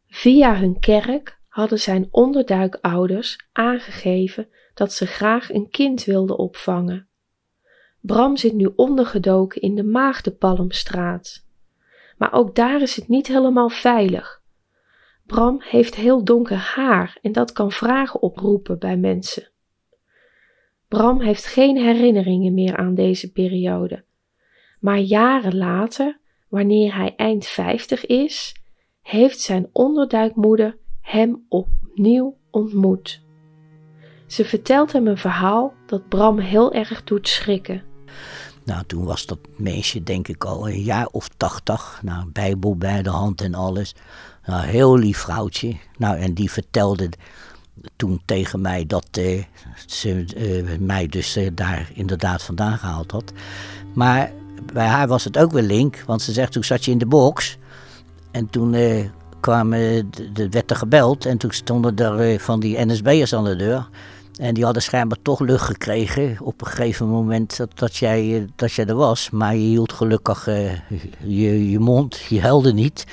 Via 0.07 0.55
hun 0.55 0.79
kerk 0.79 1.39
hadden 1.47 1.79
zijn 1.79 2.07
onderduikouders 2.11 3.37
aangegeven 3.51 4.47
dat 4.75 4.93
ze 4.93 5.05
graag 5.05 5.53
een 5.53 5.69
kind 5.69 6.03
wilden 6.03 6.37
opvangen. 6.37 7.07
Bram 8.01 8.37
zit 8.37 8.53
nu 8.53 8.71
ondergedoken 8.75 9.61
in 9.61 9.75
de 9.75 9.83
Maagdenpalmstraat. 9.83 11.45
Maar 12.17 12.33
ook 12.33 12.55
daar 12.55 12.81
is 12.81 12.95
het 12.95 13.07
niet 13.07 13.27
helemaal 13.27 13.69
veilig. 13.69 14.43
Bram 15.25 15.61
heeft 15.61 15.95
heel 15.95 16.23
donker 16.23 16.57
haar 16.57 17.17
en 17.21 17.31
dat 17.31 17.51
kan 17.51 17.71
vragen 17.71 18.21
oproepen 18.21 18.79
bij 18.79 18.97
mensen. 18.97 19.49
Bram 20.87 21.21
heeft 21.21 21.45
geen 21.45 21.77
herinneringen 21.77 22.53
meer 22.53 22.77
aan 22.77 22.93
deze 22.93 23.31
periode. 23.31 24.05
Maar 24.79 24.99
jaren 24.99 25.57
later, 25.57 26.19
wanneer 26.49 26.95
hij 26.95 27.15
eind 27.15 27.45
vijftig 27.45 28.05
is, 28.05 28.55
heeft 29.01 29.39
zijn 29.39 29.69
onderduikmoeder 29.71 30.77
hem 31.01 31.45
opnieuw 31.49 32.37
ontmoet. 32.51 33.24
Ze 34.27 34.45
vertelt 34.45 34.91
hem 34.91 35.07
een 35.07 35.17
verhaal 35.17 35.73
dat 35.85 36.09
Bram 36.09 36.39
heel 36.39 36.73
erg 36.73 37.03
doet 37.03 37.27
schrikken. 37.27 37.83
Nou, 38.63 38.83
toen 38.87 39.05
was 39.05 39.25
dat 39.25 39.39
meisje 39.57 40.03
denk 40.03 40.27
ik 40.27 40.43
al 40.43 40.69
een 40.69 40.81
jaar 40.81 41.07
of 41.11 41.29
tachtig. 41.37 41.99
Nou, 42.03 42.25
bijbel 42.25 42.75
bij 42.75 43.01
de 43.01 43.09
hand 43.09 43.41
en 43.41 43.53
alles. 43.53 43.95
Nou, 44.45 44.65
heel 44.65 44.97
lief 44.97 45.17
vrouwtje. 45.17 45.75
Nou, 45.97 46.17
en 46.17 46.33
die 46.33 46.51
vertelde 46.51 47.09
toen 47.95 48.21
tegen 48.25 48.61
mij 48.61 48.85
dat 48.85 49.07
eh, 49.11 49.43
ze 49.85 50.25
eh, 50.35 50.79
mij 50.79 51.07
dus 51.07 51.35
eh, 51.35 51.49
daar 51.53 51.89
inderdaad 51.93 52.43
vandaan 52.43 52.77
gehaald 52.77 53.11
had. 53.11 53.33
Maar 53.93 54.31
bij 54.73 54.87
haar 54.87 55.07
was 55.07 55.23
het 55.23 55.37
ook 55.37 55.51
weer 55.51 55.63
link, 55.63 56.03
want 56.05 56.21
ze 56.21 56.31
zegt 56.31 56.51
toen 56.51 56.63
zat 56.63 56.85
je 56.85 56.91
in 56.91 56.97
de 56.97 57.05
box. 57.05 57.57
En 58.31 58.49
toen 58.49 58.73
eh, 58.73 59.05
kwamen, 59.39 60.09
de, 60.33 60.49
werd 60.49 60.71
er 60.71 60.77
gebeld 60.77 61.25
en 61.25 61.37
toen 61.37 61.51
stonden 61.51 61.95
er 61.95 62.19
eh, 62.19 62.39
van 62.39 62.59
die 62.59 62.85
NSB'ers 62.85 63.33
aan 63.33 63.43
de 63.43 63.55
deur. 63.55 63.89
En 64.37 64.53
die 64.53 64.63
hadden 64.63 64.81
schijnbaar 64.81 65.21
toch 65.21 65.39
lucht 65.39 65.65
gekregen 65.65 66.37
op 66.41 66.61
een 66.61 66.67
gegeven 66.67 67.07
moment 67.07 67.57
dat, 67.57 67.69
dat, 67.73 67.95
jij, 67.95 68.35
eh, 68.35 68.47
dat 68.55 68.73
jij 68.73 68.85
er 68.85 68.95
was. 68.95 69.29
Maar 69.29 69.55
je 69.55 69.67
hield 69.67 69.93
gelukkig 69.93 70.47
uh, 70.47 70.71
je, 71.23 71.69
je 71.69 71.79
mond, 71.79 72.17
je 72.17 72.41
huilde 72.41 72.73
niet. 72.73 73.05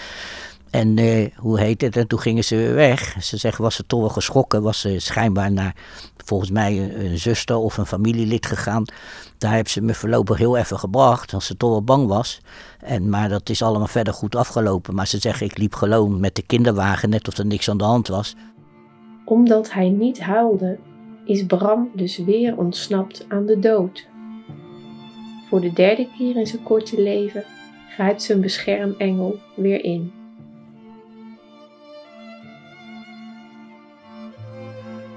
En 0.71 0.97
uh, 0.97 1.29
hoe 1.37 1.61
heet 1.61 1.81
het? 1.81 1.97
En 1.97 2.07
toen 2.07 2.21
gingen 2.21 2.45
ze 2.45 2.57
weer 2.57 2.75
weg. 2.75 3.17
Ze 3.21 3.37
zeggen, 3.37 3.63
was 3.63 3.75
ze 3.75 3.87
toch 3.87 4.01
wel 4.01 4.09
geschrokken. 4.09 4.63
Was 4.63 4.81
ze 4.81 4.99
schijnbaar 4.99 5.53
naar, 5.53 5.75
volgens 6.25 6.51
mij, 6.51 6.79
een, 6.79 7.05
een 7.05 7.19
zuster 7.19 7.57
of 7.57 7.77
een 7.77 7.87
familielid 7.87 8.47
gegaan. 8.47 8.85
Daar 9.39 9.53
hebben 9.53 9.73
ze 9.73 9.81
me 9.81 9.95
voorlopig 9.95 10.39
heel 10.39 10.57
even 10.57 10.79
gebracht, 10.79 11.35
als 11.35 11.47
ze 11.47 11.57
toch 11.57 11.71
wel 11.71 11.83
bang 11.83 12.07
was. 12.07 12.41
En, 12.81 13.09
maar 13.09 13.29
dat 13.29 13.49
is 13.49 13.63
allemaal 13.63 13.87
verder 13.87 14.15
goed 14.15 14.37
afgelopen. 14.37 14.95
Maar 14.95 15.07
ze 15.07 15.19
zeggen, 15.19 15.47
ik 15.47 15.59
liep 15.59 15.75
gewoon 15.75 16.21
met 16.21 16.35
de 16.35 16.43
kinderwagen, 16.43 17.11
net 17.11 17.29
of 17.29 17.37
er 17.37 17.47
niks 17.47 17.71
aan 17.71 17.79
de 17.79 17.85
hand 17.85 18.09
was. 18.09 18.35
Omdat 19.25 19.73
hij 19.73 19.89
niet 19.89 20.21
huilde, 20.21 20.79
is 21.25 21.47
Bram 21.47 21.91
dus 21.95 22.19
weer 22.19 22.59
ontsnapt 22.59 23.27
aan 23.29 23.47
de 23.47 23.59
dood. 23.59 24.09
Voor 25.49 25.61
de 25.61 25.73
derde 25.73 26.09
keer 26.19 26.37
in 26.37 26.47
zijn 26.47 26.63
korte 26.63 27.03
leven 27.03 27.45
grijpt 27.89 28.23
zijn 28.23 28.41
beschermengel 28.41 29.39
weer 29.55 29.85
in. 29.85 30.13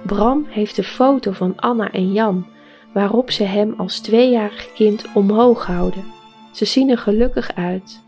Bram 0.06 0.46
heeft 0.50 0.76
de 0.76 0.84
foto 0.84 1.32
van 1.32 1.54
Anna 1.56 1.92
en 1.92 2.14
Jan, 2.14 2.46
waarop 2.94 3.32
ze 3.32 3.44
hem 3.44 3.74
als 3.78 4.00
tweejarig 4.00 4.74
kind 4.74 5.06
omhoog 5.14 5.66
houden. 5.66 6.04
Ze 6.54 6.66
zien 6.66 6.90
er 6.90 6.98
gelukkig 6.98 7.56
uit. 7.56 8.05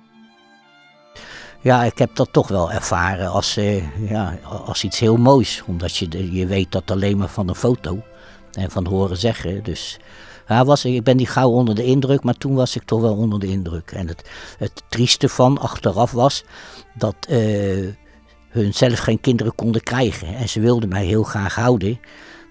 Ja, 1.67 1.83
ik 1.83 1.97
heb 1.97 2.15
dat 2.15 2.29
toch 2.31 2.47
wel 2.47 2.71
ervaren 2.71 3.29
als, 3.29 3.57
uh, 3.57 4.09
ja, 4.09 4.39
als 4.65 4.83
iets 4.83 4.99
heel 4.99 5.17
moois. 5.17 5.63
Omdat 5.65 5.97
je, 5.97 6.33
je 6.33 6.45
weet 6.45 6.71
dat 6.71 6.91
alleen 6.91 7.17
maar 7.17 7.27
van 7.27 7.47
een 7.47 7.55
foto 7.55 8.01
en 8.51 8.71
van 8.71 8.87
horen 8.87 9.17
zeggen. 9.17 9.63
Dus 9.63 9.99
ja, 10.47 10.65
was, 10.65 10.85
ik 10.85 11.03
ben 11.03 11.15
niet 11.15 11.29
gauw 11.29 11.49
onder 11.49 11.75
de 11.75 11.83
indruk, 11.83 12.23
maar 12.23 12.33
toen 12.33 12.55
was 12.55 12.75
ik 12.75 12.83
toch 12.83 13.01
wel 13.01 13.15
onder 13.15 13.39
de 13.39 13.47
indruk. 13.47 13.91
En 13.91 14.07
het, 14.07 14.29
het 14.57 14.83
trieste 14.89 15.29
van 15.29 15.57
achteraf 15.57 16.11
was 16.11 16.43
dat 16.93 17.15
uh, 17.29 17.93
hun 18.49 18.73
zelf 18.73 18.99
geen 18.99 19.21
kinderen 19.21 19.55
konden 19.55 19.83
krijgen. 19.83 20.35
En 20.35 20.49
ze 20.49 20.59
wilden 20.59 20.89
mij 20.89 21.05
heel 21.05 21.23
graag 21.23 21.55
houden. 21.55 21.99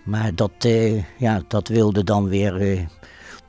Maar 0.05 0.35
dat, 0.35 0.65
uh, 0.67 1.03
ja, 1.19 1.43
dat 1.49 1.69
wilde 1.69 2.05
dan 2.05 2.29
weer 2.29 2.87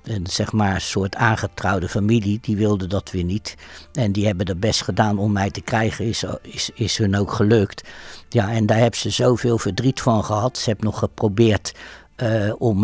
een 0.09 0.27
zeg 0.27 0.51
maar, 0.51 0.81
soort 0.81 1.15
aangetrouwde 1.15 1.87
familie. 1.87 2.39
Die 2.41 2.57
wilde 2.57 2.87
dat 2.87 3.11
weer 3.11 3.23
niet. 3.23 3.55
En 3.93 4.11
die 4.11 4.25
hebben 4.25 4.45
er 4.45 4.59
best 4.59 4.81
gedaan 4.81 5.17
om 5.17 5.31
mij 5.31 5.51
te 5.51 5.61
krijgen. 5.61 6.05
Is, 6.05 6.25
is, 6.41 6.69
is 6.73 6.97
hun 6.97 7.15
ook 7.15 7.31
gelukt. 7.31 7.89
Ja, 8.29 8.51
en 8.51 8.65
daar 8.65 8.77
hebben 8.77 8.99
ze 8.99 9.09
zoveel 9.09 9.57
verdriet 9.57 10.01
van 10.01 10.23
gehad. 10.23 10.57
Ze 10.57 10.69
hebben 10.69 10.85
nog 10.85 10.99
geprobeerd 10.99 11.73
uh, 12.23 12.53
om 12.57 12.79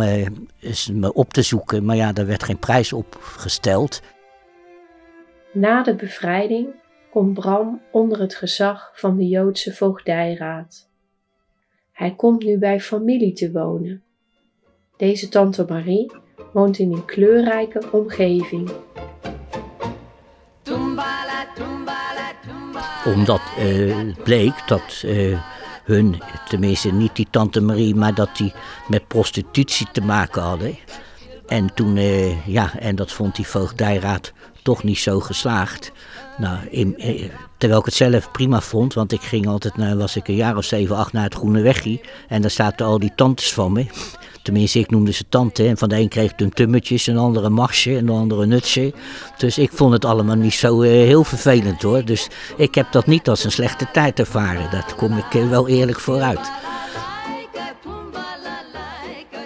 me 0.92 1.14
op 1.14 1.34
te 1.34 1.42
zoeken. 1.42 1.86
Maar 1.86 1.96
ja, 1.96 2.14
daar 2.14 2.26
werd 2.26 2.44
geen 2.44 2.60
prijs 2.60 2.94
op 2.94 3.18
gesteld. 3.22 4.02
Na 5.54 5.84
de 5.84 5.96
bevrijding 5.96 6.68
komt 7.12 7.34
Bram 7.34 7.82
onder 7.92 8.20
het 8.20 8.36
gezag 8.36 8.92
van 8.94 9.18
de 9.18 9.28
Joodse 9.28 9.74
voogdijraad. 9.74 10.90
Hij 11.92 12.16
komt 12.16 12.44
nu 12.44 12.58
bij 12.58 12.80
familie 12.80 13.34
te 13.34 13.52
wonen. 13.52 14.04
Deze 14.98 15.30
tante 15.30 15.66
Marie 15.70 16.12
woont 16.52 16.80
in 16.80 16.92
een 16.92 17.06
kleurrijke 17.06 17.82
omgeving. 17.92 18.72
Omdat 23.06 23.42
uh, 23.60 24.14
bleek 24.24 24.54
dat 24.68 25.04
uh, 25.06 25.40
hun, 25.84 26.22
tenminste 26.50 26.92
niet 26.92 27.16
die 27.16 27.28
tante 27.30 27.62
Marie, 27.62 27.96
maar 27.96 28.14
dat 28.14 28.30
die 28.38 28.54
met 28.88 29.08
prostitutie 29.08 29.88
te 29.92 30.02
maken 30.02 30.42
hadden. 30.42 30.78
En 31.48 31.74
toen, 31.74 31.96
uh, 31.96 32.48
ja, 32.48 32.80
en 32.80 32.96
dat 32.96 33.12
vond 33.12 33.36
die 33.36 33.48
voogdijraad 33.48 34.34
toch 34.62 34.84
niet 34.84 35.00
zo 35.00 35.20
geslaagd. 35.20 35.92
Nou, 36.38 36.58
in, 36.70 36.98
terwijl 37.58 37.80
ik 37.80 37.86
het 37.86 37.96
zelf 37.96 38.32
prima 38.32 38.62
vond, 38.62 38.94
want 38.94 39.12
ik 39.12 39.22
ging 39.22 39.48
altijd, 39.48 39.78
naar, 39.78 39.98
was 39.98 40.16
ik 40.16 40.28
een 40.28 40.36
jaar 40.36 40.58
of 40.58 40.64
zeven, 40.64 40.96
acht 40.96 41.14
naar 41.14 41.24
het 41.24 41.36
Groene 41.36 41.62
Weggie. 41.62 42.02
En 42.28 42.42
daar 42.42 42.52
zaten 42.52 42.86
al 42.86 43.00
die 43.00 43.12
tantes 43.16 43.54
van 43.54 43.72
me. 43.72 43.86
Tenminste, 44.44 44.80
ik 44.80 44.90
noemde 44.90 45.12
ze 45.12 45.24
tante. 45.30 45.68
En 45.68 45.78
van 45.78 45.90
de 45.90 46.00
een 46.00 46.10
kreeg 46.10 46.34
toen 46.34 46.50
tummetjes, 46.50 47.08
een 47.08 47.18
andere 47.18 47.50
marsje 47.50 47.98
en 47.98 48.06
de 48.06 48.12
andere 48.12 48.46
nutsje. 48.46 48.94
Dus 49.38 49.58
ik 49.58 49.72
vond 49.72 49.94
het 49.94 50.06
allemaal 50.06 50.36
niet 50.36 50.54
zo 50.54 50.82
uh, 50.82 50.90
heel 50.90 51.24
vervelend 51.24 51.82
hoor. 51.82 52.06
Dus 52.06 52.30
ik 52.58 52.76
heb 52.76 52.92
dat 52.92 53.06
niet 53.06 53.30
als 53.30 53.44
een 53.44 53.52
slechte 53.52 53.88
tijd 53.92 54.20
ervaren. 54.20 54.72
Dat 54.72 54.96
kom 54.96 55.18
ik 55.18 55.34
uh, 55.34 55.50
wel 55.50 55.68
eerlijk 55.68 56.00
vooruit. 56.00 56.52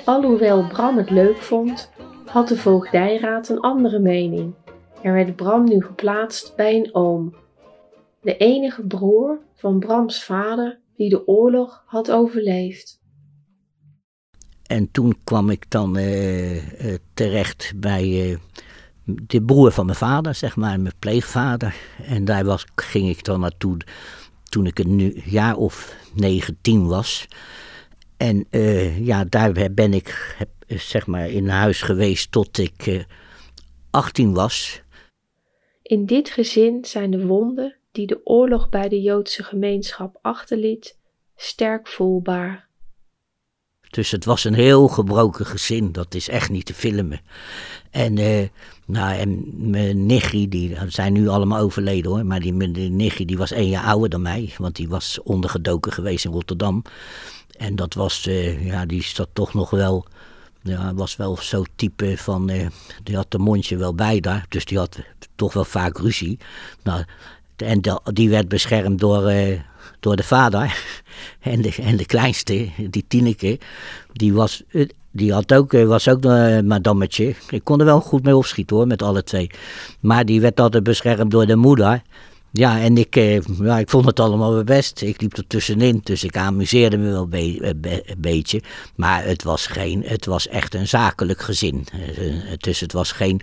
Alhoewel 0.06 0.68
Bram 0.68 0.98
het 0.98 1.10
leuk 1.10 1.42
vond, 1.42 1.92
had 2.26 2.48
de 2.48 2.58
voogdijraad 2.58 3.50
een 3.50 3.60
andere 3.60 4.00
mening. 4.00 4.54
Er 5.02 5.14
werd 5.14 5.36
Bram 5.36 5.64
nu 5.64 5.84
geplaatst 5.84 6.56
bij 6.56 6.76
een 6.76 6.96
oom. 6.96 7.36
De 8.22 8.38
enige 8.38 8.82
broer 8.82 9.40
van 9.56 9.80
Brams 9.80 10.24
vader 10.24 10.80
die 10.96 11.10
de 11.10 11.28
oorlog 11.28 11.84
had 11.86 12.12
overleefd. 12.12 13.00
En 14.67 14.91
toen 14.91 15.17
kwam 15.23 15.49
ik 15.49 15.69
dan 15.69 15.97
uh, 15.97 16.56
uh, 16.56 16.95
terecht 17.13 17.73
bij 17.75 18.30
uh, 18.30 18.38
de 19.03 19.41
broer 19.41 19.71
van 19.71 19.86
mijn 19.86 19.97
vader, 19.97 20.36
zeg 20.36 20.56
maar, 20.56 20.80
mijn 20.80 20.93
pleegvader. 20.99 21.75
En 22.03 22.25
daar 22.25 22.45
was, 22.45 22.65
ging 22.75 23.10
ik 23.10 23.23
dan 23.23 23.39
naartoe 23.39 23.77
toen 24.49 24.65
ik 24.65 24.80
een 24.80 25.21
jaar 25.25 25.56
of 25.56 25.95
19 26.13 26.88
was. 26.88 27.27
En 28.17 28.45
ja, 29.03 29.23
daar 29.23 29.51
ben 29.71 29.93
ik 29.93 30.36
heb, 30.38 30.49
zeg 30.80 31.08
maar 31.08 31.30
in 31.30 31.47
huis 31.47 31.82
geweest 31.82 32.32
tot 32.32 32.58
ik 32.58 33.06
18 33.89 34.34
was. 34.34 34.82
In 35.82 36.06
dit 36.06 36.30
gezin 36.30 36.86
zijn 36.86 37.12
de 37.12 37.25
wonden 37.25 37.75
die 37.91 38.08
de 38.08 38.21
oorlog 38.23 38.69
bij 38.69 38.89
de 38.89 39.01
Joodse 39.01 39.43
gemeenschap 39.43 40.19
achterliet 40.21 40.97
sterk 41.36 41.88
voelbaar. 41.88 42.67
Dus 43.89 44.12
het 44.12 44.26
was 44.26 44.43
een 44.43 44.54
heel 44.54 44.88
gebroken 44.88 45.45
gezin, 45.45 45.91
dat 45.91 46.13
is 46.13 46.30
echt 46.30 46.50
niet 46.50 46.65
te 46.65 46.73
filmen. 46.73 47.19
En, 47.91 48.17
uh, 48.17 48.47
nou, 48.86 49.17
en 49.17 49.43
mijn 49.71 50.06
nichtje, 50.06 50.47
die 50.47 50.78
zijn 50.88 51.13
nu 51.13 51.28
allemaal 51.28 51.60
overleden 51.60 52.12
hoor, 52.12 52.26
maar 52.26 52.39
die, 52.39 52.54
mijn 52.54 52.95
nichtje 52.95 53.26
die 53.26 53.38
was 53.38 53.52
één 53.52 53.69
jaar 53.69 53.84
ouder 53.84 54.10
dan 54.10 54.21
mij, 54.21 54.54
want 54.58 54.76
die 54.76 54.88
was 54.88 55.19
ondergedoken 55.23 55.91
geweest 55.91 56.26
in 56.26 56.32
Rotterdam. 56.32 56.84
En 57.58 57.76
dat 57.76 57.93
was, 57.93 58.28
uh, 58.28 58.65
ja, 58.65 58.86
die 58.86 59.04
zat 59.04 59.30
toch 59.34 59.54
nog 59.54 59.69
wel, 59.69 60.06
ja, 60.62 60.93
was 60.93 61.15
wel 61.15 61.38
zo 61.38 61.63
type 61.76 62.17
van, 62.17 62.50
uh, 62.50 62.67
die 63.04 63.15
had 63.15 63.32
de 63.32 63.38
mondje 63.38 63.78
wel 63.78 63.95
bij 63.95 64.19
daar, 64.19 64.45
dus 64.50 64.65
die 64.65 64.78
had 64.78 65.00
toch 65.36 65.54
wel 65.54 65.65
vaak 65.65 65.97
ruzie. 65.97 66.38
Nou, 66.84 67.04
en 67.56 67.82
die 68.13 68.30
werd 68.30 68.47
beschermd 68.47 69.00
door, 69.00 69.32
door 70.08 70.15
de 70.15 70.24
vader. 70.24 70.65
En 71.39 71.62
de, 71.62 71.76
en 71.82 71.98
de 71.98 72.06
kleinste, 72.06 72.70
die 72.89 73.06
Tineke, 73.08 73.60
die 74.13 74.34
was, 74.34 74.63
die 75.12 75.34
had 75.34 75.54
ook, 75.54 75.72
was 75.72 76.10
ook 76.10 76.24
een 76.24 76.67
madammetje. 76.67 77.36
Ik 77.50 77.63
kon 77.63 77.80
er 77.80 77.86
wel 77.86 78.02
goed 78.02 78.24
mee 78.24 78.36
opschieten 78.36 78.76
hoor, 78.76 78.88
met 78.88 79.02
alle 79.02 79.24
twee. 79.24 79.50
Maar 80.00 80.26
die 80.26 80.41
werd 80.41 80.60
altijd 80.60 80.84
beschermd 80.84 81.32
door 81.32 81.46
de 81.46 81.56
moeder. 81.56 82.02
Ja, 82.52 82.80
en 82.80 82.98
ik, 82.98 83.15
ja, 83.62 83.80
ik 83.80 83.89
vond 83.89 84.06
het 84.06 84.20
allemaal 84.20 84.54
wel 84.54 84.63
best. 84.63 85.02
Ik 85.02 85.22
liep 85.22 85.38
er 85.38 85.48
tussenin, 85.48 86.00
dus 86.04 86.24
ik 86.24 86.38
amuseerde 86.38 86.98
me 86.98 87.12
wel 87.12 87.28
een 87.32 88.02
beetje. 88.17 88.62
Maar 88.96 89.26
het 89.26 89.43
was, 89.43 89.67
geen, 89.67 90.04
het 90.06 90.26
was 90.26 90.48
echt 90.48 90.74
een 90.74 90.88
zakelijk 90.88 91.41
gezin. 91.41 91.86
Dus 92.58 92.80
het 92.80 92.93
was 92.93 93.12
geen 93.12 93.41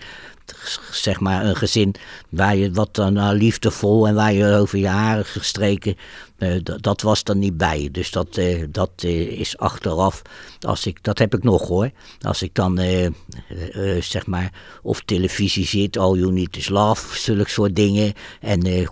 zeg 0.91 1.21
maar 1.21 1.45
een 1.45 1.57
gezin 1.57 1.95
waar 2.29 2.57
je 2.57 2.71
wat 2.71 2.95
dan 2.95 3.17
uh, 3.17 3.29
liefdevol 3.33 4.09
en 4.09 4.15
waar 4.15 4.33
je 4.33 4.55
over 4.55 4.79
je 4.79 4.89
haren 4.89 5.25
gestreken, 5.25 5.97
uh, 6.39 6.61
dat 6.81 7.03
was 7.03 7.23
er 7.25 7.37
niet 7.37 7.57
bij. 7.57 7.89
Dus 7.93 8.11
dat, 8.11 8.37
uh, 8.37 8.65
dat 8.71 9.03
is 9.29 9.59
achteraf, 9.59 10.23
als 10.61 10.87
ik, 10.87 11.03
dat 11.03 11.19
heb 11.19 11.35
ik 11.35 11.43
nog 11.43 11.69
hoor. 11.69 11.91
Als 12.21 12.43
ik 12.43 12.55
dan 12.55 12.81
zeg 14.01 14.27
maar 14.27 14.53
op 14.83 14.97
televisie 15.05 15.67
zit, 15.67 15.99
All 15.99 16.19
You 16.19 16.33
Need 16.33 16.57
Is 16.57 16.69
Love, 16.69 17.19
zulke 17.19 17.51
soort 17.51 17.77
dingen. 17.77 18.13
En 18.41 18.89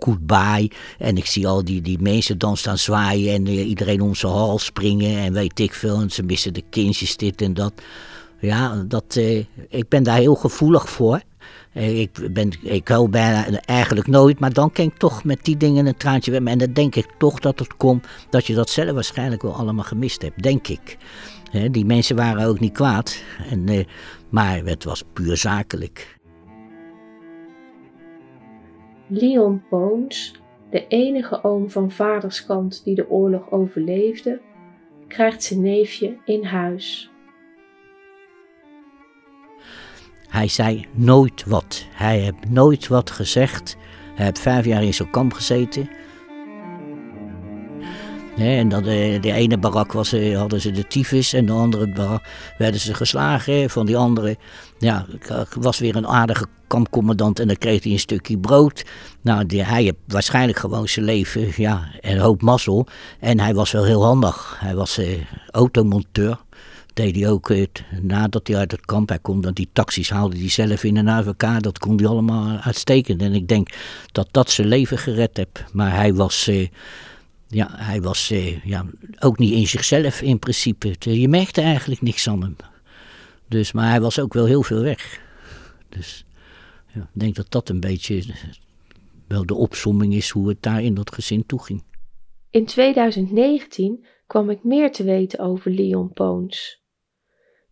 Goodbye. 0.00 0.70
En 0.98 1.16
ik 1.16 1.26
zie 1.26 1.46
al 1.46 1.64
die, 1.64 1.80
die 1.80 1.98
mensen 1.98 2.38
dan 2.38 2.56
staan 2.56 2.78
zwaaien 2.78 3.34
en 3.34 3.46
iedereen 3.46 4.00
om 4.00 4.14
zijn 4.14 4.32
hals 4.32 4.64
springen 4.64 5.18
en 5.18 5.32
weet 5.32 5.58
ik 5.58 5.74
veel. 5.74 6.00
En 6.00 6.10
ze 6.10 6.22
missen 6.22 6.54
de 6.54 6.62
kindjes 6.70 7.16
dit 7.16 7.42
en 7.42 7.54
dat. 7.54 7.72
Ja, 8.40 8.84
dat, 8.88 9.16
eh, 9.16 9.44
ik 9.68 9.88
ben 9.88 10.02
daar 10.02 10.18
heel 10.18 10.34
gevoelig 10.34 10.88
voor. 10.88 11.20
Eh, 11.72 12.00
ik, 12.00 12.28
ben, 12.32 12.50
ik 12.62 12.88
huil 12.88 13.08
bijna 13.08 13.60
eigenlijk 13.60 14.06
nooit, 14.06 14.40
maar 14.40 14.52
dan 14.52 14.72
kan 14.72 14.84
ik 14.84 14.98
toch 14.98 15.24
met 15.24 15.44
die 15.44 15.56
dingen 15.56 15.86
een 15.86 15.96
traantje 15.96 16.30
bij 16.30 16.52
En 16.52 16.58
dan 16.58 16.72
denk 16.72 16.94
ik 16.94 17.06
toch 17.18 17.38
dat 17.40 17.58
het 17.58 17.76
komt 17.76 18.06
dat 18.30 18.46
je 18.46 18.54
dat 18.54 18.70
zelf 18.70 18.92
waarschijnlijk 18.92 19.42
wel 19.42 19.54
allemaal 19.54 19.84
gemist 19.84 20.22
hebt, 20.22 20.42
denk 20.42 20.68
ik. 20.68 20.96
die 21.70 21.84
mensen 21.84 22.16
waren 22.16 22.46
ook 22.46 22.60
niet 22.60 22.72
kwaad, 22.72 23.22
en, 23.50 23.68
eh, 23.68 23.84
maar 24.28 24.64
het 24.64 24.84
was 24.84 25.04
puur 25.12 25.36
zakelijk. 25.36 26.18
Leon 29.06 29.62
Poons, 29.68 30.40
de 30.70 30.86
enige 30.86 31.44
oom 31.44 31.70
van 31.70 31.90
vaderskant 31.90 32.84
die 32.84 32.94
de 32.94 33.10
oorlog 33.10 33.50
overleefde, 33.50 34.40
krijgt 35.08 35.42
zijn 35.42 35.62
neefje 35.62 36.16
in 36.24 36.44
huis. 36.44 37.10
Hij 40.34 40.48
zei 40.48 40.86
nooit 40.92 41.44
wat. 41.46 41.84
Hij 41.92 42.18
heeft 42.18 42.48
nooit 42.48 42.88
wat 42.88 43.10
gezegd. 43.10 43.76
Hij 44.14 44.24
heeft 44.24 44.38
vijf 44.38 44.64
jaar 44.64 44.82
in 44.82 44.94
zo'n 44.94 45.10
kamp 45.10 45.32
gezeten. 45.32 45.90
en 48.36 48.68
dan 48.68 48.82
de, 48.82 49.18
de, 49.20 49.32
ene 49.32 49.58
barak 49.58 49.92
was, 49.92 50.12
eh, 50.12 50.38
hadden 50.38 50.60
ze 50.60 50.70
de 50.70 50.86
tyfus 50.86 51.32
en 51.32 51.46
de 51.46 51.52
andere 51.52 51.92
barak 51.92 52.24
werden 52.58 52.80
ze 52.80 52.94
geslagen. 52.94 53.70
Van 53.70 53.86
die 53.86 53.96
andere 53.96 54.36
ja, 54.78 55.06
was 55.60 55.78
weer 55.78 55.96
een 55.96 56.06
aardige 56.06 56.46
kampcommandant 56.66 57.38
en 57.38 57.46
dan 57.46 57.56
kreeg 57.56 57.82
hij 57.82 57.92
een 57.92 57.98
stukje 57.98 58.38
brood. 58.38 58.84
Nou, 59.20 59.56
hij 59.56 59.82
heeft 59.82 59.96
waarschijnlijk 60.06 60.58
gewoon 60.58 60.88
zijn 60.88 61.04
leven 61.04 61.52
ja, 61.56 61.88
een 62.00 62.18
hoop 62.18 62.42
mazzel. 62.42 62.86
En 63.20 63.40
hij 63.40 63.54
was 63.54 63.72
wel 63.72 63.84
heel 63.84 64.04
handig. 64.04 64.56
Hij 64.60 64.74
was 64.74 64.98
eh, 64.98 65.20
automonteur 65.50 66.38
deed 66.94 67.16
hij 67.16 67.30
ook 67.30 67.48
het, 67.48 67.84
nadat 68.00 68.46
hij 68.46 68.56
uit 68.56 68.70
het 68.70 68.86
kamp 68.86 69.18
kon, 69.22 69.40
dan 69.40 69.52
die 69.52 69.68
taxis 69.72 70.10
haalde 70.10 70.38
hij 70.38 70.48
zelf 70.48 70.84
in 70.84 70.96
een 70.96 71.08
AVK, 71.08 71.62
dat 71.62 71.78
kon 71.78 71.96
hij 71.96 72.06
allemaal 72.06 72.58
uitstekend. 72.58 73.22
En 73.22 73.34
ik 73.34 73.48
denk 73.48 73.68
dat 74.12 74.28
dat 74.30 74.50
zijn 74.50 74.68
leven 74.68 74.98
gered 74.98 75.36
heeft. 75.36 75.64
Maar 75.72 75.94
hij 75.94 76.14
was, 76.14 76.48
eh, 76.48 76.68
ja, 77.48 77.68
hij 77.72 78.00
was 78.02 78.30
eh, 78.30 78.64
ja, 78.64 78.86
ook 79.18 79.38
niet 79.38 79.52
in 79.52 79.66
zichzelf 79.66 80.22
in 80.22 80.38
principe. 80.38 80.94
Je 80.98 81.28
merkte 81.28 81.60
eigenlijk 81.60 82.02
niks 82.02 82.28
aan 82.28 82.42
hem. 82.42 82.56
Dus, 83.48 83.72
maar 83.72 83.88
hij 83.88 84.00
was 84.00 84.18
ook 84.18 84.32
wel 84.32 84.46
heel 84.46 84.62
veel 84.62 84.82
weg. 84.82 85.20
Dus 85.88 86.24
ja, 86.94 87.00
ik 87.00 87.20
denk 87.20 87.34
dat 87.34 87.46
dat 87.48 87.68
een 87.68 87.80
beetje 87.80 88.22
wel 89.28 89.46
de 89.46 89.54
opsomming 89.54 90.14
is 90.14 90.30
hoe 90.30 90.48
het 90.48 90.62
daar 90.62 90.82
in 90.82 90.94
dat 90.94 91.14
gezin 91.14 91.46
toeging. 91.46 91.82
In 92.50 92.66
2019 92.66 94.06
kwam 94.26 94.50
ik 94.50 94.64
meer 94.64 94.92
te 94.92 95.04
weten 95.04 95.38
over 95.38 95.70
Leon 95.70 96.12
Poons. 96.12 96.83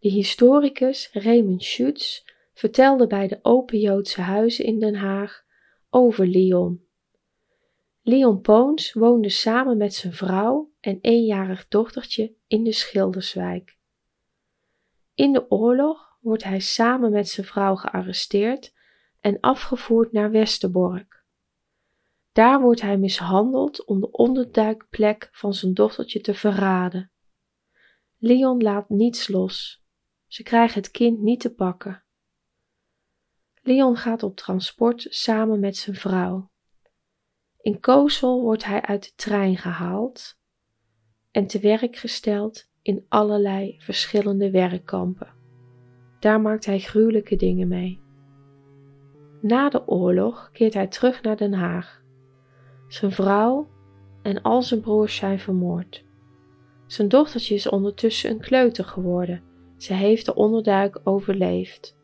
De 0.03 0.09
historicus 0.09 1.11
Raymond 1.13 1.63
Schutz 1.63 2.23
vertelde 2.55 3.07
bij 3.07 3.29
de 3.29 3.39
Open 3.43 3.79
Joodse 3.79 4.21
Huizen 4.21 4.65
in 4.65 4.79
Den 4.79 4.95
Haag 4.95 5.45
over 5.91 6.27
Leon. 6.27 6.85
Leon 8.01 8.41
Poons 8.41 8.93
woonde 8.93 9.29
samen 9.29 9.77
met 9.77 9.95
zijn 9.95 10.13
vrouw 10.13 10.73
en 10.81 10.99
eenjarig 11.01 11.69
dochtertje 11.69 12.35
in 12.47 12.65
de 12.65 12.73
Schilderswijk. 12.73 13.79
In 15.15 15.33
de 15.33 15.51
oorlog 15.51 16.17
wordt 16.21 16.45
hij 16.45 16.61
samen 16.61 17.11
met 17.11 17.29
zijn 17.29 17.47
vrouw 17.47 17.75
gearresteerd 17.75 18.75
en 19.21 19.41
afgevoerd 19.41 20.13
naar 20.13 20.31
Westerbork. 20.31 21.25
Daar 22.33 22.61
wordt 22.61 22.81
hij 22.81 22.99
mishandeld 22.99 23.85
om 23.85 24.01
de 24.01 24.11
onderduikplek 24.11 25.29
van 25.33 25.55
zijn 25.55 25.75
dochtertje 25.75 26.21
te 26.21 26.35
verraden. 26.35 27.11
Leon 28.19 28.63
laat 28.63 28.89
niets 28.89 29.29
los. 29.29 29.82
Ze 30.33 30.43
krijgen 30.43 30.83
het 30.83 30.91
kind 30.91 31.21
niet 31.21 31.41
te 31.41 31.55
pakken. 31.55 32.03
Leon 33.63 33.97
gaat 33.97 34.23
op 34.23 34.37
transport 34.37 35.07
samen 35.09 35.61
met 35.61 35.77
zijn 35.77 35.97
vrouw. 35.97 36.51
In 37.61 37.81
Kozel 37.81 38.43
wordt 38.43 38.65
hij 38.65 38.83
uit 38.83 39.05
de 39.05 39.13
trein 39.15 39.57
gehaald 39.57 40.39
en 41.31 41.47
te 41.47 41.61
werk 41.61 41.97
gesteld 41.97 42.69
in 42.83 43.07
allerlei 43.09 43.77
verschillende 43.79 44.51
werkkampen. 44.51 45.35
Daar 46.21 46.41
maakt 46.41 46.67
hij 46.67 46.79
gruwelijke 46.79 47.37
dingen 47.37 47.69
mee. 47.69 48.01
Na 49.41 49.69
de 49.69 49.87
oorlog 49.89 50.51
keert 50.53 50.75
hij 50.75 50.87
terug 50.87 51.23
naar 51.23 51.37
Den 51.37 51.55
Haag. 51.55 52.03
Zijn 52.89 53.13
vrouw 53.13 53.71
en 54.23 54.43
al 54.43 54.63
zijn 54.63 54.81
broers 54.81 55.17
zijn 55.17 55.39
vermoord. 55.39 56.05
Zijn 56.87 57.09
dochtertje 57.09 57.55
is 57.55 57.69
ondertussen 57.69 58.31
een 58.31 58.41
kleuter 58.41 58.85
geworden 58.85 59.51
ze 59.83 59.93
heeft 59.95 60.27
de 60.27 60.35
onderduik 60.35 61.01
overleefd. 61.05 61.97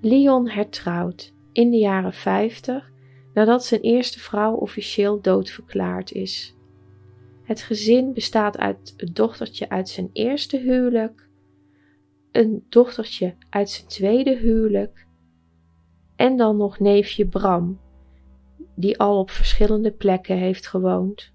Leon 0.00 0.48
hertrouwt 0.48 1.34
in 1.52 1.70
de 1.70 1.76
jaren 1.76 2.12
50 2.12 2.92
nadat 3.34 3.64
zijn 3.64 3.80
eerste 3.80 4.18
vrouw 4.18 4.54
officieel 4.54 5.20
doodverklaard 5.20 6.12
is. 6.12 6.56
Het 7.42 7.62
gezin 7.62 8.12
bestaat 8.12 8.58
uit 8.58 8.94
een 8.96 9.12
dochtertje 9.12 9.68
uit 9.68 9.88
zijn 9.88 10.10
eerste 10.12 10.58
huwelijk, 10.58 11.28
een 12.32 12.66
dochtertje 12.68 13.36
uit 13.50 13.70
zijn 13.70 13.88
tweede 13.88 14.36
huwelijk 14.36 15.06
en 16.16 16.36
dan 16.36 16.56
nog 16.56 16.78
neefje 16.78 17.26
Bram, 17.26 17.80
die 18.74 18.98
al 18.98 19.18
op 19.18 19.30
verschillende 19.30 19.92
plekken 19.92 20.36
heeft 20.36 20.66
gewoond. 20.66 21.32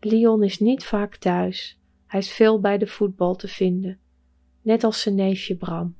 Leon 0.00 0.42
is 0.42 0.58
niet 0.58 0.84
vaak 0.84 1.16
thuis 1.16 1.78
hij 2.06 2.20
is 2.20 2.32
veel 2.32 2.60
bij 2.60 2.78
de 2.78 2.86
voetbal 2.86 3.36
te 3.36 3.48
vinden, 3.48 3.98
net 4.62 4.84
als 4.84 5.00
zijn 5.00 5.14
neefje 5.14 5.56
Bram. 5.56 5.94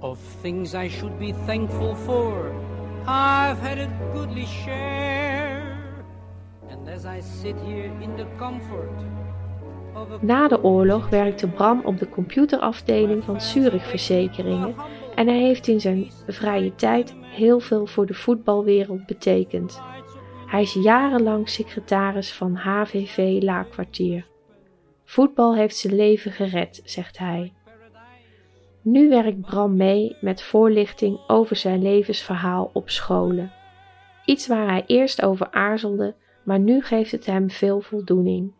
Of 0.00 0.36
things 0.40 0.74
I 0.74 0.88
should 0.88 1.18
be 1.18 1.34
thankful 1.46 1.94
for, 1.94 2.54
I've 3.02 3.60
had 3.60 3.78
a 3.78 3.88
goodly 4.14 4.46
share. 4.46 5.76
And 6.70 6.88
as 6.88 7.04
I 7.04 7.20
sit 7.20 7.60
here 7.60 7.92
in 8.00 8.16
the 8.16 8.26
comfort 8.36 9.10
na 10.20 10.48
de 10.48 10.62
oorlog 10.62 11.08
werkte 11.08 11.48
Bram 11.48 11.80
op 11.84 11.98
de 11.98 12.08
computerafdeling 12.08 13.24
van 13.24 13.40
Zurich 13.40 13.86
Verzekeringen 13.86 14.74
en 15.14 15.26
hij 15.26 15.38
heeft 15.38 15.66
in 15.66 15.80
zijn 15.80 16.10
vrije 16.26 16.74
tijd 16.74 17.14
heel 17.30 17.60
veel 17.60 17.86
voor 17.86 18.06
de 18.06 18.14
voetbalwereld 18.14 19.06
betekend. 19.06 19.82
Hij 20.46 20.62
is 20.62 20.72
jarenlang 20.72 21.48
secretaris 21.48 22.32
van 22.32 22.54
HVV 22.54 23.42
Laakkwartier. 23.42 24.26
Voetbal 25.04 25.54
heeft 25.54 25.76
zijn 25.76 25.94
leven 25.94 26.32
gered, 26.32 26.80
zegt 26.84 27.18
hij. 27.18 27.52
Nu 28.82 29.08
werkt 29.08 29.40
Bram 29.40 29.76
mee 29.76 30.16
met 30.20 30.42
voorlichting 30.42 31.20
over 31.26 31.56
zijn 31.56 31.82
levensverhaal 31.82 32.70
op 32.72 32.90
scholen. 32.90 33.52
Iets 34.24 34.46
waar 34.46 34.68
hij 34.68 34.84
eerst 34.86 35.22
over 35.22 35.50
aarzelde, 35.50 36.14
maar 36.44 36.58
nu 36.58 36.82
geeft 36.82 37.10
het 37.10 37.26
hem 37.26 37.50
veel 37.50 37.80
voldoening. 37.80 38.54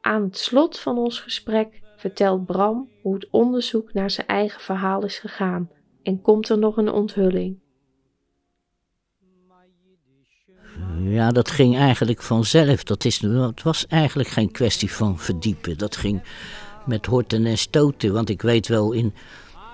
Aan 0.00 0.22
het 0.22 0.38
slot 0.38 0.78
van 0.78 0.98
ons 0.98 1.20
gesprek 1.20 1.80
vertelt 1.96 2.46
Bram 2.46 2.90
hoe 3.02 3.14
het 3.14 3.28
onderzoek 3.30 3.92
naar 3.92 4.10
zijn 4.10 4.26
eigen 4.26 4.60
verhaal 4.60 5.04
is 5.04 5.18
gegaan 5.18 5.70
en 6.02 6.22
komt 6.22 6.48
er 6.48 6.58
nog 6.58 6.76
een 6.76 6.92
onthulling. 6.92 7.58
Ja, 11.02 11.30
dat 11.30 11.50
ging 11.50 11.76
eigenlijk 11.76 12.22
vanzelf. 12.22 12.84
Dat 12.84 13.04
is, 13.04 13.20
het 13.20 13.62
was 13.62 13.86
eigenlijk 13.86 14.28
geen 14.28 14.50
kwestie 14.50 14.92
van 14.92 15.18
verdiepen. 15.18 15.78
Dat 15.78 15.96
ging 15.96 16.22
met 16.86 17.06
horten 17.06 17.46
en 17.46 17.58
stoten. 17.58 18.12
Want 18.12 18.28
ik 18.28 18.42
weet 18.42 18.68
wel, 18.68 18.92
in, 18.92 19.14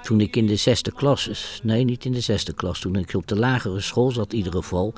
toen 0.02 0.20
ik 0.20 0.36
in 0.36 0.46
de 0.46 0.56
zesde 0.56 0.92
klas, 0.92 1.60
nee 1.62 1.84
niet 1.84 2.04
in 2.04 2.12
de 2.12 2.20
zesde 2.20 2.52
klas, 2.52 2.80
toen 2.80 2.96
ik 2.96 3.14
op 3.14 3.26
de 3.26 3.38
lagere 3.38 3.80
school 3.80 4.10
zat 4.10 4.32
in 4.32 4.38
ieder 4.38 4.52
geval, 4.52 4.92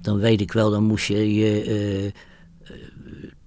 dan 0.00 0.18
weet 0.18 0.40
ik 0.40 0.52
wel, 0.52 0.70
dan 0.70 0.84
moest 0.84 1.06
je 1.06 1.34
je... 1.34 2.02
Uh, 2.04 2.10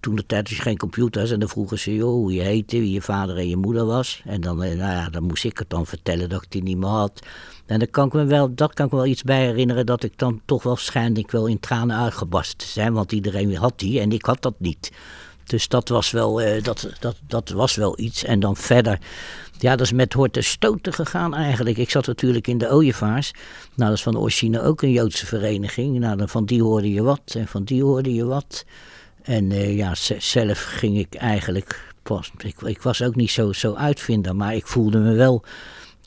toen 0.08 0.16
de 0.16 0.26
tijd 0.26 0.50
was 0.50 0.60
geen 0.60 0.78
computers 0.78 1.32
en 1.32 1.40
dan 1.40 1.50
vroegen 1.50 1.80
ze 1.80 1.96
joh, 1.96 2.10
hoe 2.10 2.34
je 2.34 2.42
heette, 2.42 2.80
wie 2.80 2.92
je 2.92 3.02
vader 3.02 3.38
en 3.38 3.50
je 3.50 3.58
moeder 3.58 3.86
was. 3.86 4.22
En 4.26 4.42
dan, 4.42 4.64
eh, 4.64 4.78
nou 4.78 4.92
ja, 4.92 5.10
dan 5.10 5.24
moest 5.24 5.44
ik 5.44 5.58
het 5.58 5.70
dan 5.70 5.86
vertellen 5.86 6.30
dat 6.30 6.44
ik 6.44 6.52
die 6.52 6.64
niet 6.64 6.78
meer 6.78 6.90
had. 6.90 7.20
En 7.66 7.80
dan 7.80 7.90
kan 7.90 8.08
ik 8.08 8.14
me 8.14 8.26
wel, 8.26 8.56
dat 8.56 8.74
kan 8.74 8.86
ik 8.86 8.92
wel 8.92 9.06
iets 9.06 9.24
bij 9.24 9.46
herinneren 9.46 9.86
dat 9.86 10.04
ik 10.04 10.18
dan 10.18 10.42
toch 10.46 10.64
wel 10.64 10.74
waarschijnlijk 10.74 11.32
wel 11.32 11.46
in 11.46 11.60
tranen 11.60 11.98
uitgebarst 11.98 12.62
zijn. 12.62 12.94
Want 12.94 13.12
iedereen 13.12 13.56
had 13.56 13.80
die 13.80 14.00
en 14.00 14.12
ik 14.12 14.26
had 14.26 14.42
dat 14.42 14.54
niet. 14.58 14.92
Dus 15.44 15.68
dat 15.68 15.90
was 15.90 16.12
wel, 16.12 16.42
eh, 16.42 16.64
dat, 16.64 16.90
dat, 17.00 17.16
dat 17.28 17.50
was 17.50 17.76
wel 17.76 18.00
iets. 18.00 18.24
En 18.24 18.40
dan 18.40 18.56
verder, 18.56 19.00
ja, 19.60 19.76
dat 19.76 19.86
is 19.86 19.92
met 19.92 20.14
horten 20.14 20.44
stoten 20.44 20.94
gegaan 20.94 21.36
eigenlijk. 21.36 21.78
Ik 21.78 21.90
zat 21.90 22.08
natuurlijk 22.08 22.48
in 22.48 22.58
de 22.58 22.72
Ooievaars. 22.72 23.32
Nou, 23.76 23.90
dat 23.90 23.98
is 23.98 24.04
van 24.04 24.18
origine 24.18 24.62
ook 24.62 24.82
een 24.82 24.92
Joodse 24.92 25.26
vereniging. 25.26 26.00
Nou, 26.00 26.18
dan 26.18 26.30
van 26.30 26.46
die 26.46 26.64
hoorde 26.64 26.94
je 26.94 27.04
wat 27.04 27.34
en 27.38 27.48
van 27.48 27.64
die 27.64 27.84
hoorde 27.84 28.14
je 28.14 28.26
wat. 28.26 28.66
En 29.28 29.52
eh, 29.52 29.78
ja, 29.78 29.94
zelf 30.18 30.64
ging 30.64 30.98
ik 30.98 31.16
eigenlijk, 31.16 31.94
ik, 32.38 32.62
ik 32.62 32.82
was 32.82 33.02
ook 33.02 33.16
niet 33.16 33.32
zo, 33.32 33.54
zo 33.54 33.74
uitvinder, 33.74 34.36
maar 34.36 34.56
ik 34.56 34.68
voelde 34.68 34.98
me 34.98 35.14
wel 35.14 35.44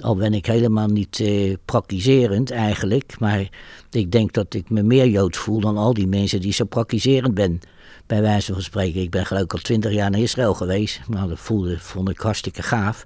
al 0.01 0.17
ben 0.17 0.35
ik 0.35 0.47
helemaal 0.47 0.89
niet 0.89 1.21
eh, 1.21 1.55
praktiserend 1.65 2.51
eigenlijk. 2.51 3.17
Maar 3.19 3.49
ik 3.91 4.13
denk 4.13 4.33
dat 4.33 4.55
ik 4.55 4.71
me 4.71 4.83
meer 4.83 5.09
Joods 5.09 5.39
voel 5.39 5.61
dan 5.61 5.77
al 5.77 5.95
die 5.95 6.07
mensen 6.07 6.41
die 6.41 6.53
zo 6.53 6.65
praktiserend 6.65 7.35
ben. 7.35 7.61
Bij 8.07 8.23
wijze 8.23 8.53
van 8.53 8.63
spreken. 8.63 9.01
Ik 9.01 9.11
ben 9.11 9.27
geloof 9.27 9.43
ik 9.43 9.53
al 9.53 9.59
twintig 9.59 9.93
jaar 9.93 10.11
naar 10.11 10.21
Israël 10.21 10.55
geweest. 10.55 11.01
Nou, 11.09 11.29
dat 11.29 11.39
voelde, 11.39 11.79
vond 11.79 12.09
ik 12.09 12.19
hartstikke 12.19 12.63
gaaf. 12.63 13.05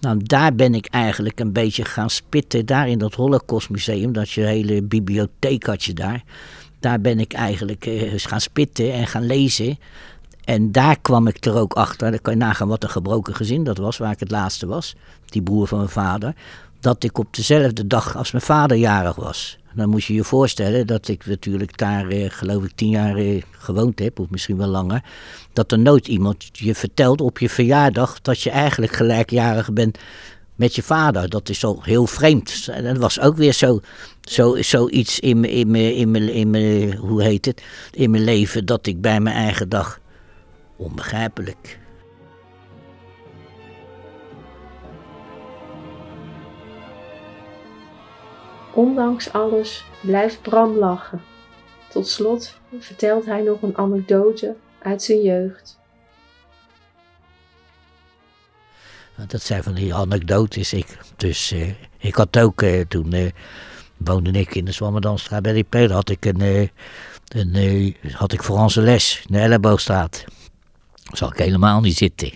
Nou, 0.00 0.20
daar 0.22 0.54
ben 0.54 0.74
ik 0.74 0.86
eigenlijk 0.86 1.40
een 1.40 1.52
beetje 1.52 1.84
gaan 1.84 2.10
spitten. 2.10 2.66
Daar 2.66 2.88
in 2.88 2.98
dat 2.98 3.14
Holocaustmuseum. 3.14 4.12
Dat 4.12 4.30
je 4.30 4.40
hele 4.40 4.82
bibliotheek 4.82 5.66
had 5.66 5.84
je 5.84 5.92
daar. 5.92 6.22
Daar 6.82 7.00
ben 7.00 7.20
ik 7.20 7.32
eigenlijk 7.32 7.86
uh, 7.86 8.12
gaan 8.16 8.40
spitten 8.40 8.92
en 8.92 9.06
gaan 9.06 9.26
lezen. 9.26 9.78
En 10.44 10.72
daar 10.72 11.00
kwam 11.00 11.26
ik 11.26 11.44
er 11.44 11.54
ook 11.54 11.72
achter, 11.72 12.10
dan 12.10 12.20
kan 12.20 12.32
je 12.32 12.38
nagaan 12.38 12.68
wat 12.68 12.82
een 12.82 12.90
gebroken 12.90 13.34
gezin 13.34 13.64
dat 13.64 13.78
was, 13.78 13.98
waar 13.98 14.12
ik 14.12 14.20
het 14.20 14.30
laatste 14.30 14.66
was, 14.66 14.96
die 15.26 15.42
broer 15.42 15.66
van 15.66 15.78
mijn 15.78 15.90
vader, 15.90 16.34
dat 16.80 17.04
ik 17.04 17.18
op 17.18 17.34
dezelfde 17.34 17.86
dag 17.86 18.16
als 18.16 18.32
mijn 18.32 18.44
vader 18.44 18.76
jarig 18.76 19.16
was. 19.16 19.58
Dan 19.74 19.88
moet 19.88 20.04
je 20.04 20.14
je 20.14 20.24
voorstellen 20.24 20.86
dat 20.86 21.08
ik 21.08 21.26
natuurlijk 21.26 21.78
daar, 21.78 22.08
eh, 22.08 22.30
geloof 22.30 22.64
ik, 22.64 22.72
tien 22.74 22.90
jaar 22.90 23.16
eh, 23.16 23.42
gewoond 23.50 23.98
heb, 23.98 24.18
of 24.18 24.30
misschien 24.30 24.56
wel 24.56 24.68
langer. 24.68 25.04
Dat 25.52 25.72
er 25.72 25.78
nooit 25.78 26.08
iemand 26.08 26.48
je 26.52 26.74
vertelt 26.74 27.20
op 27.20 27.38
je 27.38 27.48
verjaardag 27.48 28.20
dat 28.20 28.40
je 28.40 28.50
eigenlijk 28.50 28.92
gelijkjarig 28.92 29.72
bent 29.72 29.98
met 30.54 30.74
je 30.74 30.82
vader. 30.82 31.28
Dat 31.28 31.48
is 31.48 31.64
al 31.64 31.82
heel 31.82 32.06
vreemd. 32.06 32.68
En 32.70 32.84
dat 32.84 32.96
was 32.96 33.20
ook 33.20 33.36
weer 33.36 33.52
zo, 33.52 33.80
zo, 34.28 34.62
zoiets 34.62 35.20
in 35.20 35.40
mijn, 35.40 35.52
in, 35.52 35.70
mijn, 35.70 35.94
in, 35.94 36.10
mijn, 36.10 36.32
in 36.32 36.50
mijn, 36.50 36.96
hoe 36.96 37.22
heet 37.22 37.44
het, 37.44 37.62
in 37.90 38.10
mijn 38.10 38.24
leven, 38.24 38.66
dat 38.66 38.86
ik 38.86 39.00
bij 39.00 39.20
mijn 39.20 39.36
eigen 39.36 39.68
dag 39.68 40.00
onbegrijpelijk. 40.76 41.78
Ondanks 48.74 49.32
alles 49.32 49.84
blijft 50.00 50.42
Bram 50.42 50.76
lachen. 50.76 51.22
Tot 51.88 52.08
slot 52.08 52.58
vertelt 52.78 53.24
hij 53.24 53.42
nog 53.42 53.62
een 53.62 53.76
anekdote 53.76 54.56
uit 54.78 55.02
zijn 55.02 55.22
jeugd. 55.22 55.80
Dat 59.26 59.42
zijn 59.42 59.62
van 59.62 59.74
die 59.74 59.94
anekdotes. 59.94 60.72
Ik, 60.72 60.98
dus 61.16 61.52
uh, 61.52 61.70
ik 61.98 62.14
had 62.14 62.38
ook 62.38 62.62
uh, 62.62 62.80
toen 62.80 63.14
uh, 63.14 63.30
woonde 64.04 64.30
ik 64.30 64.54
in 64.54 64.64
de 64.64 64.72
Zwammerdamstraat 64.72 65.42
bij 65.42 65.52
die 65.52 65.64
Peter. 65.64 65.94
Had 65.94 66.10
ik 66.10 66.24
een, 66.24 66.70
een 67.28 67.96
had 68.12 68.32
ik 68.32 68.42
Franse 68.42 68.80
les 68.80 69.22
in 69.26 69.34
de 69.34 69.40
Elleboogstraat 69.40 70.24
zag 71.12 71.32
ik 71.32 71.38
helemaal 71.38 71.80
niet 71.80 71.96
zitten. 71.96 72.32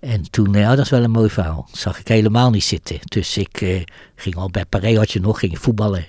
En 0.00 0.30
toen, 0.30 0.52
ja, 0.52 0.74
dat 0.74 0.84
is 0.84 0.90
wel 0.90 1.02
een 1.02 1.10
mooi 1.10 1.30
verhaal, 1.30 1.68
zag 1.72 1.98
ik 1.98 2.08
helemaal 2.08 2.50
niet 2.50 2.64
zitten. 2.64 2.98
Dus 3.04 3.36
ik 3.36 3.84
ging 4.14 4.36
al 4.36 4.50
bij 4.50 4.64
Paré, 4.64 4.96
had 4.96 5.10
je 5.10 5.20
nog, 5.20 5.38
ging 5.38 5.58
voetballen. 5.58 6.06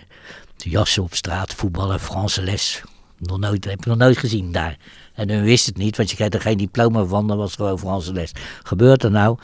De 0.57 0.69
jassen 0.69 1.03
op 1.03 1.13
straat, 1.13 1.53
voetballen, 1.53 1.99
Franse 1.99 2.43
les. 2.43 2.81
Nog 3.17 3.39
nooit, 3.39 3.65
heb 3.65 3.79
ik 3.79 3.85
nog 3.85 3.97
nooit 3.97 4.17
gezien 4.17 4.51
daar. 4.51 4.77
En 5.13 5.27
dan 5.27 5.41
wist 5.41 5.65
het 5.65 5.77
niet, 5.77 5.97
want 5.97 6.09
je 6.09 6.15
kreeg 6.15 6.29
er 6.29 6.41
geen 6.41 6.57
diploma 6.57 7.03
van, 7.03 7.27
dan 7.27 7.37
was 7.37 7.51
het 7.51 7.59
gewoon 7.59 7.79
Franse 7.79 8.13
les. 8.13 8.31
Gebeurt 8.63 9.03
er 9.03 9.11
nou, 9.11 9.37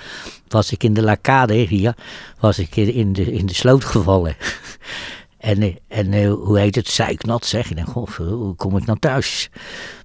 was 0.47 0.71
ik 0.71 0.83
in 0.83 0.93
de 0.93 1.01
Lacade 1.01 1.53
hier, 1.53 1.95
was 2.39 2.59
ik 2.59 2.75
in 2.75 3.13
de, 3.13 3.31
in 3.31 3.45
de 3.45 3.53
sloot 3.53 3.85
gevallen. 3.85 4.35
en 5.47 5.61
eh, 5.61 5.75
en 5.87 6.13
uh, 6.13 6.33
hoe 6.33 6.59
heet 6.59 6.75
het, 6.75 6.87
zeiknat 6.87 7.45
zeg. 7.45 7.69
Ik 7.69 7.75
denk, 7.75 7.87
goh, 7.87 8.07
hoe 8.07 8.55
kom 8.55 8.77
ik 8.77 8.85
nou 8.85 8.99
thuis? 8.99 9.49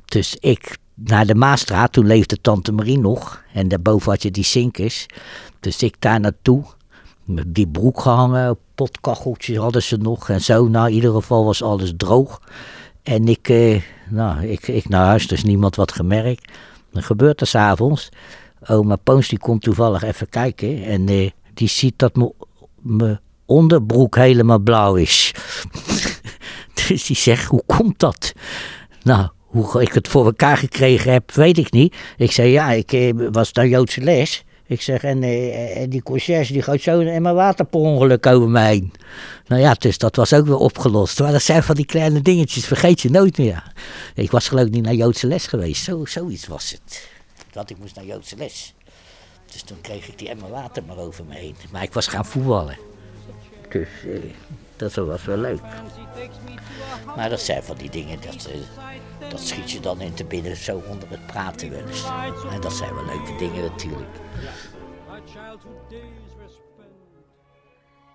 Dus 0.04 0.36
ik 0.40 0.78
naar 0.94 1.26
de 1.26 1.34
Maastraat. 1.34 1.92
Toen 1.92 2.06
leefde 2.06 2.40
Tante 2.40 2.72
Marie 2.72 2.98
nog. 2.98 3.42
En 3.52 3.68
daarboven 3.68 4.10
had 4.10 4.22
je 4.22 4.30
die 4.30 4.44
zinkers. 4.44 5.06
Dus 5.60 5.82
ik 5.82 5.94
daar 5.98 6.20
naartoe. 6.20 6.64
Met 7.24 7.54
die 7.54 7.68
broek 7.68 8.00
gehangen. 8.00 8.58
Potkacheltjes 8.74 9.56
hadden 9.56 9.82
ze 9.82 9.96
nog. 9.96 10.28
En 10.28 10.40
zo. 10.40 10.68
Nou, 10.68 10.88
in 10.88 10.94
ieder 10.94 11.12
geval 11.12 11.44
was 11.44 11.62
alles 11.62 11.92
droog. 11.96 12.40
En 13.02 13.28
ik, 13.28 13.48
eh, 13.48 13.82
nou, 14.08 14.46
ik, 14.46 14.68
ik 14.68 14.88
naar 14.88 15.06
huis. 15.06 15.26
Dus 15.26 15.44
niemand 15.44 15.76
wat 15.76 15.92
gemerkt. 15.92 16.52
Dan 16.92 17.02
gebeurt 17.02 17.40
er 17.40 17.46
s'avonds. 17.46 18.08
Oma 18.68 18.96
Poons 18.96 19.28
die 19.28 19.38
komt 19.38 19.62
toevallig 19.62 20.02
even 20.02 20.28
kijken. 20.28 20.84
En 20.84 21.08
eh, 21.08 21.30
die 21.54 21.68
ziet 21.68 21.98
dat 21.98 22.32
mijn 22.82 23.20
onderbroek 23.46 24.16
helemaal 24.16 24.58
blauw 24.58 24.94
is. 24.94 25.34
dus 26.88 27.06
die 27.06 27.16
zegt, 27.16 27.44
hoe 27.44 27.62
komt 27.66 27.98
dat? 27.98 28.32
Nou, 29.02 29.28
hoe 29.52 29.82
ik 29.82 29.92
het 29.92 30.08
voor 30.08 30.24
elkaar 30.24 30.56
gekregen 30.56 31.12
heb, 31.12 31.32
weet 31.32 31.58
ik 31.58 31.70
niet. 31.72 31.96
Ik 32.16 32.32
zei, 32.32 32.50
ja, 32.50 32.70
ik 32.70 32.92
eh, 32.92 33.12
was 33.32 33.52
daar 33.52 33.66
Joodse 33.66 34.00
les. 34.00 34.44
Ik 34.66 34.82
zeg, 34.82 35.02
en, 35.02 35.22
eh, 35.22 35.84
die 35.88 36.02
conciërge 36.02 36.52
die 36.52 36.62
gaat 36.62 36.80
zo 36.80 37.00
en 37.00 37.22
mijn 37.22 37.34
water 37.34 37.64
per 37.64 37.80
ongeluk 37.80 38.26
over 38.26 38.48
me 38.48 38.60
heen. 38.60 38.92
Nou 39.46 39.62
ja, 39.62 39.74
dus 39.74 39.98
dat 39.98 40.16
was 40.16 40.32
ook 40.32 40.46
weer 40.46 40.56
opgelost. 40.56 41.20
Maar 41.20 41.32
dat 41.32 41.42
zijn 41.42 41.62
van 41.62 41.74
die 41.74 41.86
kleine 41.86 42.22
dingetjes, 42.22 42.66
vergeet 42.66 43.00
je 43.00 43.10
nooit 43.10 43.38
meer. 43.38 43.72
Ik 44.14 44.30
was 44.30 44.48
geloof 44.48 44.68
niet 44.68 44.84
naar 44.84 44.94
Joodse 44.94 45.26
les 45.26 45.46
geweest. 45.46 45.84
Zo, 45.84 46.04
zoiets 46.04 46.46
was 46.46 46.70
het. 46.70 47.08
Dat 47.50 47.70
ik 47.70 47.78
moest 47.78 47.94
naar 47.94 48.04
Joodse 48.04 48.36
les. 48.36 48.74
Dus 49.52 49.62
toen 49.62 49.80
kreeg 49.80 50.08
ik 50.08 50.18
die 50.18 50.28
emmer 50.28 50.50
water 50.50 50.82
maar 50.86 50.98
over 50.98 51.24
me 51.24 51.34
heen. 51.34 51.54
Maar 51.72 51.82
ik 51.82 51.92
was 51.92 52.06
gaan 52.06 52.24
voetballen. 52.24 52.91
Dus 53.72 54.04
eh, 54.06 54.32
dat 54.76 54.94
was 54.94 55.24
wel 55.24 55.36
leuk. 55.36 55.60
Maar 57.16 57.30
dat 57.30 57.40
zijn 57.40 57.62
van 57.62 57.76
die 57.76 57.90
dingen, 57.90 58.18
dat, 58.20 58.50
uh, 58.50 59.30
dat 59.30 59.40
schiet 59.40 59.70
je 59.70 59.80
dan 59.80 60.00
in 60.00 60.14
te 60.14 60.24
binnen 60.24 60.56
zo 60.56 60.82
onder 60.90 61.10
het 61.10 61.26
praten 61.26 61.70
wel 61.70 61.86
eens. 61.86 62.04
En 62.50 62.60
dat 62.60 62.72
zijn 62.72 62.94
wel 62.94 63.04
leuke 63.04 63.36
dingen 63.38 63.62
natuurlijk. 63.64 64.16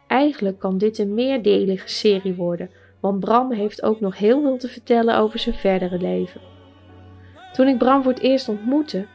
Eigenlijk 0.07 0.59
kan 0.59 0.77
dit 0.77 0.97
een 0.97 1.13
meerdelige 1.13 1.87
serie 1.87 2.33
worden, 2.33 2.69
want 2.99 3.19
Bram 3.19 3.51
heeft 3.51 3.83
ook 3.83 3.99
nog 3.99 4.17
heel 4.17 4.41
veel 4.41 4.57
te 4.57 4.67
vertellen 4.67 5.17
over 5.17 5.39
zijn 5.39 5.55
verdere 5.55 5.97
leven. 5.97 6.41
Toen 7.53 7.67
ik 7.67 7.77
Bram 7.77 8.03
voor 8.03 8.11
het 8.11 8.21
eerst 8.21 8.49
ontmoette, 8.49 9.07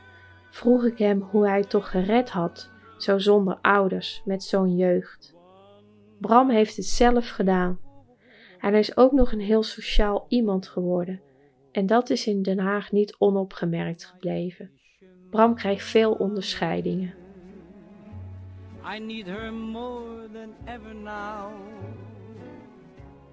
vroeg 0.50 0.85
ik 0.85 0.98
hem 0.98 1.20
hoe 1.31 1.48
hij 1.48 1.59
het 1.59 1.70
toch 1.70 1.90
gered 1.90 2.31
had, 2.31 2.70
zo 2.98 3.18
zonder 3.18 3.59
ouders, 3.61 4.22
met 4.24 4.44
zo'n 4.44 4.76
jeugd. 4.76 5.32
Bram 6.22 6.50
heeft 6.50 6.76
het 6.76 6.87
zelf 6.87 7.28
gedaan. 7.28 7.78
En 8.58 8.70
hij 8.70 8.78
is 8.78 8.96
ook 8.96 9.12
nog 9.12 9.32
een 9.32 9.40
heel 9.40 9.62
sociaal 9.62 10.24
iemand 10.28 10.68
geworden. 10.68 11.20
En 11.72 11.87
dat 11.87 12.11
is 12.11 12.26
in 12.26 12.42
Den 12.42 12.58
Haag 12.58 12.92
niet 12.92 13.16
onopgemerkt 13.18 14.04
gebleven. 14.04 14.70
Bram 15.30 15.54
krijgt 15.54 15.85
veel 15.85 16.12
onderscheidingen. 16.12 17.14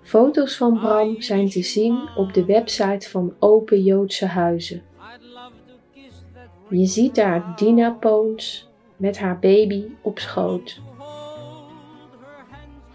Foto's 0.01 0.57
van 0.57 0.79
Bram 0.79 1.21
zijn 1.21 1.49
te 1.49 1.63
zien 1.63 2.09
op 2.15 2.33
de 2.33 2.45
website 2.45 3.09
van 3.09 3.33
Open 3.39 3.83
Joodse 3.83 4.25
Huizen. 4.25 4.81
Je 6.69 6.85
ziet 6.85 7.15
daar 7.15 7.53
Dina 7.55 7.91
Poons 7.91 8.69
met 8.97 9.19
haar 9.19 9.39
baby 9.39 9.85
op 10.01 10.19
schoot. 10.19 10.81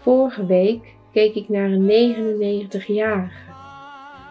Vorige 0.05 0.45
week 0.45 0.95
keek 1.11 1.35
ik 1.35 1.49
naar 1.49 1.71
een 1.71 2.67
99-jarige 2.67 3.53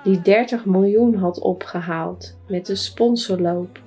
die 0.04 0.20
30 0.20 0.64
miljoen 0.64 1.14
had 1.14 1.40
opgehaald 1.40 2.38
met 2.48 2.68
een 2.68 2.76
sponsorloop. 2.76 3.80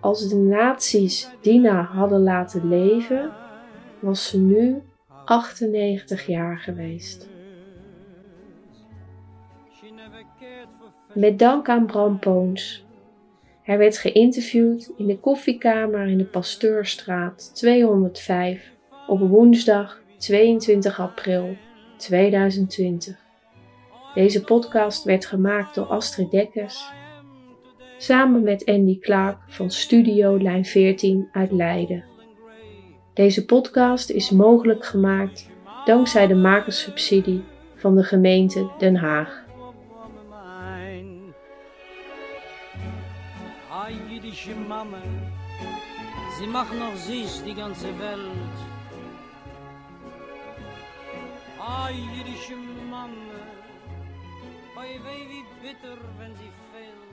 Als 0.00 0.28
de 0.28 0.36
nazi's 0.36 1.30
Dina 1.40 1.82
hadden 1.82 2.22
laten 2.22 2.68
leven, 2.68 3.32
was 3.98 4.28
ze 4.28 4.38
nu 4.38 4.82
98 5.24 6.26
jaar 6.26 6.58
geweest. 6.58 7.28
Met 11.14 11.38
dank 11.38 11.68
aan 11.68 11.86
Bram 11.86 12.18
Poons. 12.18 12.84
Hij 13.62 13.78
werd 13.78 13.98
geïnterviewd 13.98 14.92
in 14.96 15.06
de 15.06 15.18
koffiekamer 15.18 16.06
in 16.06 16.18
de 16.18 16.24
Pasteurstraat 16.24 17.50
205 17.54 18.74
op 19.06 19.20
woensdag 19.20 20.00
22 20.18 21.00
april 21.00 21.56
2020. 21.96 23.16
Deze 24.14 24.44
podcast 24.44 25.04
werd 25.04 25.26
gemaakt 25.26 25.74
door 25.74 25.86
Astrid 25.86 26.30
Dekkers 26.30 26.92
samen 27.98 28.42
met 28.42 28.64
Andy 28.64 28.98
Clark 28.98 29.38
van 29.46 29.70
Studio 29.70 30.42
Lijn 30.42 30.64
14 30.64 31.28
uit 31.32 31.52
Leiden. 31.52 32.04
Deze 33.14 33.44
podcast 33.44 34.10
is 34.10 34.30
mogelijk 34.30 34.84
gemaakt 34.84 35.50
dankzij 35.84 36.26
de 36.26 36.34
makerssubsidie 36.34 37.44
van 37.74 37.96
de 37.96 38.02
gemeente 38.02 38.70
Den 38.78 38.96
Haag. 38.96 39.44
Ai, 51.68 51.94
Jiddische 52.14 52.54
man, 52.90 53.10
bei 54.76 55.00
wei 55.02 55.26
wie 55.28 55.44
bitter, 55.60 55.98
wenn 56.16 56.32
sie 56.36 56.52
fehlt. 56.70 57.12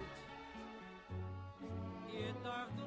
Ihr 2.13 2.34
darf 2.44 2.83